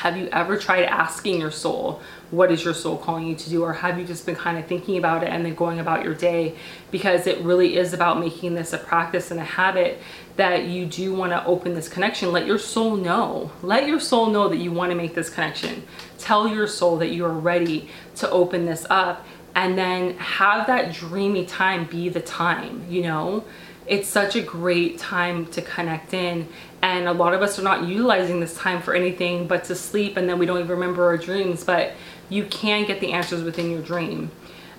Have 0.00 0.16
you 0.16 0.30
ever 0.32 0.56
tried 0.56 0.84
asking 0.84 1.38
your 1.38 1.50
soul, 1.50 2.00
what 2.30 2.50
is 2.50 2.64
your 2.64 2.72
soul 2.72 2.96
calling 2.96 3.26
you 3.26 3.34
to 3.34 3.50
do? 3.50 3.62
Or 3.62 3.74
have 3.74 3.98
you 3.98 4.06
just 4.06 4.24
been 4.24 4.34
kind 4.34 4.56
of 4.56 4.64
thinking 4.64 4.96
about 4.96 5.22
it 5.22 5.28
and 5.28 5.44
then 5.44 5.54
going 5.54 5.78
about 5.78 6.02
your 6.02 6.14
day? 6.14 6.56
Because 6.90 7.26
it 7.26 7.38
really 7.42 7.76
is 7.76 7.92
about 7.92 8.18
making 8.18 8.54
this 8.54 8.72
a 8.72 8.78
practice 8.78 9.30
and 9.30 9.38
a 9.38 9.44
habit 9.44 10.00
that 10.36 10.64
you 10.64 10.86
do 10.86 11.14
want 11.14 11.32
to 11.32 11.44
open 11.44 11.74
this 11.74 11.86
connection. 11.86 12.32
Let 12.32 12.46
your 12.46 12.58
soul 12.58 12.96
know. 12.96 13.52
Let 13.60 13.86
your 13.86 14.00
soul 14.00 14.30
know 14.30 14.48
that 14.48 14.56
you 14.56 14.72
want 14.72 14.90
to 14.90 14.96
make 14.96 15.14
this 15.14 15.28
connection. 15.28 15.82
Tell 16.16 16.48
your 16.48 16.66
soul 16.66 16.96
that 16.96 17.10
you 17.10 17.26
are 17.26 17.38
ready 17.38 17.90
to 18.16 18.30
open 18.30 18.64
this 18.64 18.86
up 18.88 19.26
and 19.54 19.76
then 19.76 20.16
have 20.16 20.66
that 20.68 20.94
dreamy 20.94 21.44
time 21.44 21.84
be 21.84 22.08
the 22.08 22.22
time, 22.22 22.86
you 22.88 23.02
know? 23.02 23.44
It's 23.86 24.08
such 24.08 24.36
a 24.36 24.40
great 24.40 24.98
time 24.98 25.46
to 25.46 25.60
connect 25.60 26.14
in 26.14 26.48
and 26.82 27.08
a 27.08 27.12
lot 27.12 27.34
of 27.34 27.42
us 27.42 27.58
are 27.58 27.62
not 27.62 27.86
utilizing 27.86 28.40
this 28.40 28.54
time 28.56 28.80
for 28.80 28.94
anything 28.94 29.46
but 29.46 29.64
to 29.64 29.74
sleep 29.74 30.16
and 30.16 30.28
then 30.28 30.38
we 30.38 30.46
don't 30.46 30.58
even 30.58 30.70
remember 30.70 31.04
our 31.04 31.16
dreams 31.16 31.64
but 31.64 31.92
you 32.28 32.44
can 32.44 32.86
get 32.86 33.00
the 33.00 33.12
answers 33.12 33.42
within 33.42 33.70
your 33.70 33.82
dream. 33.82 34.30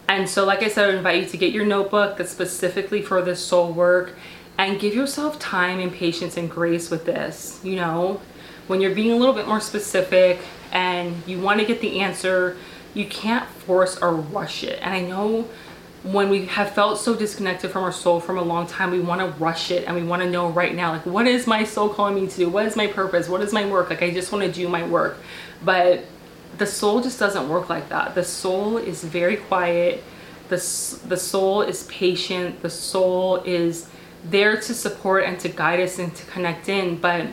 And 0.08 0.28
so 0.28 0.46
like 0.46 0.64
i 0.64 0.68
said 0.68 0.90
i 0.90 0.98
invite 0.98 1.24
you 1.24 1.30
to 1.30 1.38
get 1.38 1.54
your 1.54 1.66
notebook 1.66 2.18
that's 2.18 2.32
specifically 2.32 3.02
for 3.02 3.22
this 3.22 3.44
soul 3.44 3.72
work 3.72 4.14
and 4.58 4.80
give 4.80 4.94
yourself 4.94 5.40
time 5.40 5.80
and 5.80 5.92
patience 5.92 6.38
and 6.38 6.50
grace 6.50 6.90
with 6.90 7.06
this 7.06 7.60
you 7.64 7.76
know? 7.76 8.22
When 8.68 8.80
you're 8.80 8.96
being 8.96 9.12
a 9.12 9.16
little 9.16 9.34
bit 9.34 9.48
more 9.48 9.60
specific 9.60 10.40
and 10.72 11.16
you 11.28 11.42
want 11.42 11.60
to 11.60 11.66
get 11.66 11.82
the 11.82 12.00
answer 12.00 12.58
you 12.94 13.06
can't 13.06 13.48
force 13.48 13.98
or 13.98 14.14
rush 14.14 14.64
it. 14.64 14.80
And 14.82 14.94
i 14.94 15.02
know 15.02 15.48
when 16.04 16.30
we 16.30 16.48
have 16.48 16.72
felt 16.72 16.98
so 16.98 17.16
disconnected 17.16 17.70
from 17.70 17.84
our 17.84 17.92
soul 17.92 18.20
from 18.20 18.38
a 18.38 18.42
long 18.42 18.66
time, 18.66 18.90
we 18.90 19.00
want 19.00 19.22
to 19.22 19.28
rush 19.44 19.70
it 19.70 19.88
and 19.88 19.96
we 19.96 20.02
want 20.02 20.22
to 20.24 20.30
know 20.30 20.50
right 20.50 20.74
now, 20.74 20.92
like, 20.94 21.06
what 21.06 21.28
is 21.28 21.46
my 21.46 21.64
soul 21.64 21.90
calling 21.90 22.16
me 22.16 22.28
to 22.28 22.38
do? 22.38 22.50
What 22.50 22.66
is 22.66 22.76
my 22.76 22.88
purpose? 22.88 23.30
What 23.30 23.42
is 23.42 23.54
my 23.54 23.68
work? 23.68 23.92
Like, 23.92 24.02
I 24.02 24.10
just 24.10 24.32
want 24.32 24.44
to 24.44 24.52
do 24.52 24.68
my 24.68 24.86
work. 24.88 25.18
But 25.64 26.06
the 26.58 26.66
soul 26.66 27.02
just 27.02 27.20
doesn't 27.20 27.48
work 27.48 27.70
like 27.70 27.90
that. 27.90 28.16
The 28.16 28.24
soul 28.24 28.78
is 28.78 29.04
very 29.04 29.38
quiet. 29.38 30.04
The, 30.50 30.58
the 31.08 31.18
soul 31.18 31.62
is 31.62 31.84
patient. 31.84 32.64
The 32.64 32.70
soul 32.70 33.38
is 33.46 33.88
there 34.24 34.56
to 34.56 34.74
support 34.74 35.26
and 35.26 35.40
to 35.42 35.50
guide 35.50 35.80
us 35.80 36.00
and 36.00 36.16
to 36.16 36.26
connect 36.26 36.68
in. 36.68 36.98
But 36.98 37.28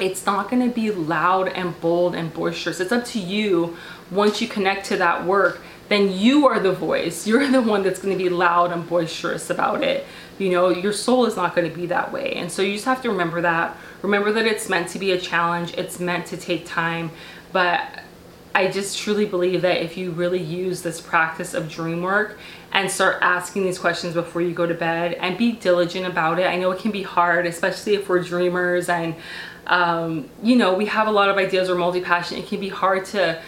it's 0.00 0.24
not 0.24 0.50
going 0.50 0.66
to 0.66 0.74
be 0.74 0.90
loud 0.90 1.48
and 1.48 1.78
bold 1.82 2.14
and 2.14 2.32
boisterous. 2.32 2.80
It's 2.80 2.92
up 2.92 3.04
to 3.06 3.20
you 3.20 3.76
once 4.10 4.40
you 4.40 4.48
connect 4.48 4.86
to 4.86 4.96
that 4.96 5.26
work 5.26 5.60
then 5.88 6.12
you 6.12 6.46
are 6.46 6.60
the 6.60 6.72
voice. 6.72 7.26
You're 7.26 7.48
the 7.48 7.62
one 7.62 7.82
that's 7.82 8.00
going 8.00 8.16
to 8.16 8.22
be 8.22 8.28
loud 8.28 8.72
and 8.72 8.88
boisterous 8.88 9.50
about 9.50 9.82
it. 9.82 10.06
You 10.38 10.50
know, 10.50 10.68
your 10.68 10.92
soul 10.92 11.26
is 11.26 11.36
not 11.36 11.54
going 11.54 11.68
to 11.68 11.74
be 11.74 11.86
that 11.86 12.12
way. 12.12 12.34
And 12.34 12.50
so 12.50 12.62
you 12.62 12.74
just 12.74 12.84
have 12.84 13.02
to 13.02 13.10
remember 13.10 13.40
that. 13.40 13.76
Remember 14.02 14.30
that 14.32 14.46
it's 14.46 14.68
meant 14.68 14.88
to 14.90 14.98
be 14.98 15.12
a 15.12 15.20
challenge. 15.20 15.74
It's 15.74 15.98
meant 15.98 16.26
to 16.26 16.36
take 16.36 16.66
time. 16.66 17.10
But 17.52 18.04
I 18.54 18.68
just 18.68 18.98
truly 18.98 19.24
believe 19.24 19.62
that 19.62 19.82
if 19.82 19.96
you 19.96 20.10
really 20.10 20.42
use 20.42 20.82
this 20.82 21.00
practice 21.00 21.54
of 21.54 21.70
dream 21.70 22.02
work 22.02 22.38
and 22.72 22.90
start 22.90 23.18
asking 23.22 23.64
these 23.64 23.78
questions 23.78 24.14
before 24.14 24.42
you 24.42 24.52
go 24.52 24.66
to 24.66 24.74
bed 24.74 25.14
and 25.14 25.38
be 25.38 25.52
diligent 25.52 26.06
about 26.06 26.38
it. 26.38 26.46
I 26.46 26.56
know 26.56 26.70
it 26.70 26.80
can 26.80 26.90
be 26.90 27.02
hard, 27.02 27.46
especially 27.46 27.94
if 27.94 28.08
we're 28.08 28.22
dreamers 28.22 28.88
and, 28.88 29.14
um, 29.66 30.28
you 30.42 30.56
know, 30.56 30.74
we 30.74 30.86
have 30.86 31.08
a 31.08 31.10
lot 31.10 31.30
of 31.30 31.36
ideas 31.36 31.70
or 31.70 31.74
multi-passion. 31.74 32.38
It 32.38 32.46
can 32.46 32.60
be 32.60 32.68
hard 32.68 33.04
to 33.06 33.40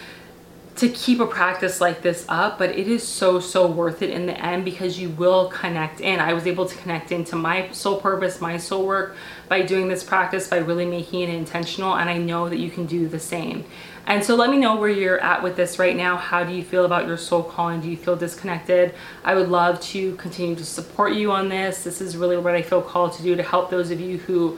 to 0.75 0.89
keep 0.89 1.19
a 1.19 1.27
practice 1.27 1.81
like 1.81 2.01
this 2.01 2.25
up 2.29 2.57
but 2.57 2.69
it 2.69 2.87
is 2.87 3.05
so 3.05 3.39
so 3.39 3.67
worth 3.67 4.01
it 4.01 4.09
in 4.09 4.25
the 4.25 4.45
end 4.45 4.63
because 4.63 4.99
you 4.99 5.09
will 5.09 5.47
connect 5.49 5.99
in. 5.99 6.19
I 6.19 6.33
was 6.33 6.47
able 6.47 6.65
to 6.65 6.75
connect 6.77 7.11
into 7.11 7.35
my 7.35 7.69
soul 7.71 7.99
purpose 7.99 8.41
my 8.41 8.57
soul 8.57 8.85
work 8.85 9.15
by 9.49 9.61
doing 9.61 9.87
this 9.87 10.03
practice 10.03 10.47
by 10.47 10.57
really 10.57 10.85
making 10.85 11.21
it 11.21 11.29
intentional 11.29 11.95
and 11.95 12.09
i 12.09 12.17
know 12.17 12.49
that 12.49 12.57
you 12.57 12.71
can 12.71 12.85
do 12.85 13.07
the 13.07 13.19
same. 13.19 13.65
And 14.07 14.23
so 14.23 14.35
let 14.35 14.49
me 14.49 14.57
know 14.57 14.75
where 14.77 14.89
you're 14.89 15.19
at 15.19 15.43
with 15.43 15.55
this 15.55 15.77
right 15.77 15.95
now. 15.95 16.17
How 16.17 16.43
do 16.43 16.51
you 16.53 16.63
feel 16.63 16.85
about 16.85 17.05
your 17.05 17.17
soul 17.17 17.43
calling? 17.43 17.81
Do 17.81 17.89
you 17.89 17.95
feel 17.95 18.15
disconnected? 18.15 18.95
I 19.23 19.35
would 19.35 19.49
love 19.49 19.79
to 19.81 20.15
continue 20.15 20.55
to 20.55 20.65
support 20.65 21.13
you 21.13 21.31
on 21.31 21.49
this. 21.49 21.83
This 21.83 22.01
is 22.01 22.17
really 22.17 22.37
what 22.37 22.55
i 22.55 22.61
feel 22.61 22.81
called 22.81 23.13
to 23.13 23.23
do 23.23 23.35
to 23.35 23.43
help 23.43 23.69
those 23.69 23.91
of 23.91 23.99
you 23.99 24.17
who 24.17 24.57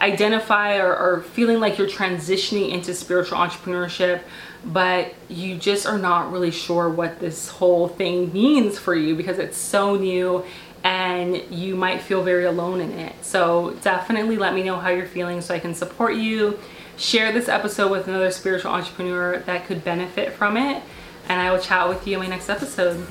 identify 0.00 0.78
or, 0.78 0.96
or 0.96 1.22
feeling 1.22 1.60
like 1.60 1.78
you're 1.78 1.88
transitioning 1.88 2.70
into 2.70 2.94
spiritual 2.94 3.38
entrepreneurship 3.38 4.22
but 4.64 5.14
you 5.28 5.56
just 5.56 5.86
are 5.86 5.98
not 5.98 6.32
really 6.32 6.50
sure 6.50 6.88
what 6.88 7.20
this 7.20 7.48
whole 7.48 7.88
thing 7.88 8.32
means 8.32 8.78
for 8.78 8.94
you 8.94 9.16
because 9.16 9.38
it's 9.38 9.56
so 9.56 9.96
new 9.96 10.44
and 10.82 11.42
you 11.50 11.76
might 11.76 12.00
feel 12.00 12.22
very 12.22 12.44
alone 12.44 12.80
in 12.80 12.90
it. 12.92 13.14
So 13.22 13.76
definitely 13.82 14.36
let 14.36 14.54
me 14.54 14.62
know 14.62 14.76
how 14.76 14.90
you're 14.90 15.06
feeling 15.06 15.40
so 15.40 15.54
I 15.54 15.58
can 15.58 15.74
support 15.74 16.14
you, 16.14 16.58
share 16.96 17.32
this 17.32 17.48
episode 17.48 17.90
with 17.90 18.08
another 18.08 18.30
spiritual 18.30 18.72
entrepreneur 18.72 19.38
that 19.40 19.66
could 19.66 19.84
benefit 19.84 20.32
from 20.32 20.56
it. 20.56 20.82
And 21.28 21.40
I 21.40 21.52
will 21.52 21.60
chat 21.60 21.88
with 21.88 22.06
you 22.06 22.14
in 22.14 22.20
my 22.20 22.26
next 22.26 22.48
episode. 22.48 23.06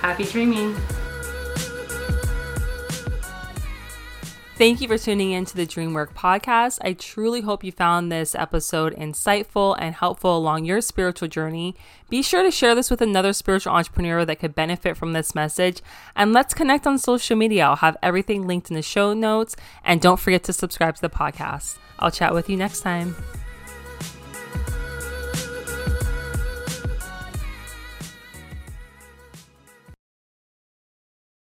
Happy 0.00 0.24
dreaming. 0.24 0.76
Thank 4.62 4.80
you 4.80 4.86
for 4.86 4.96
tuning 4.96 5.32
in 5.32 5.44
to 5.46 5.56
the 5.56 5.66
Dreamwork 5.66 6.14
podcast. 6.14 6.78
I 6.82 6.92
truly 6.92 7.40
hope 7.40 7.64
you 7.64 7.72
found 7.72 8.12
this 8.12 8.36
episode 8.36 8.94
insightful 8.94 9.76
and 9.76 9.92
helpful 9.92 10.36
along 10.36 10.66
your 10.66 10.80
spiritual 10.80 11.26
journey. 11.26 11.74
Be 12.08 12.22
sure 12.22 12.44
to 12.44 12.50
share 12.52 12.76
this 12.76 12.88
with 12.88 13.02
another 13.02 13.32
spiritual 13.32 13.72
entrepreneur 13.72 14.24
that 14.24 14.38
could 14.38 14.54
benefit 14.54 14.96
from 14.96 15.14
this 15.14 15.34
message. 15.34 15.82
And 16.14 16.32
let's 16.32 16.54
connect 16.54 16.86
on 16.86 16.98
social 16.98 17.36
media. 17.36 17.66
I'll 17.66 17.74
have 17.74 17.96
everything 18.04 18.46
linked 18.46 18.70
in 18.70 18.76
the 18.76 18.82
show 18.82 19.14
notes. 19.14 19.56
And 19.84 20.00
don't 20.00 20.20
forget 20.20 20.44
to 20.44 20.52
subscribe 20.52 20.94
to 20.94 21.00
the 21.02 21.10
podcast. 21.10 21.78
I'll 21.98 22.12
chat 22.12 22.32
with 22.32 22.48
you 22.48 22.56
next 22.56 22.82
time. 22.82 23.16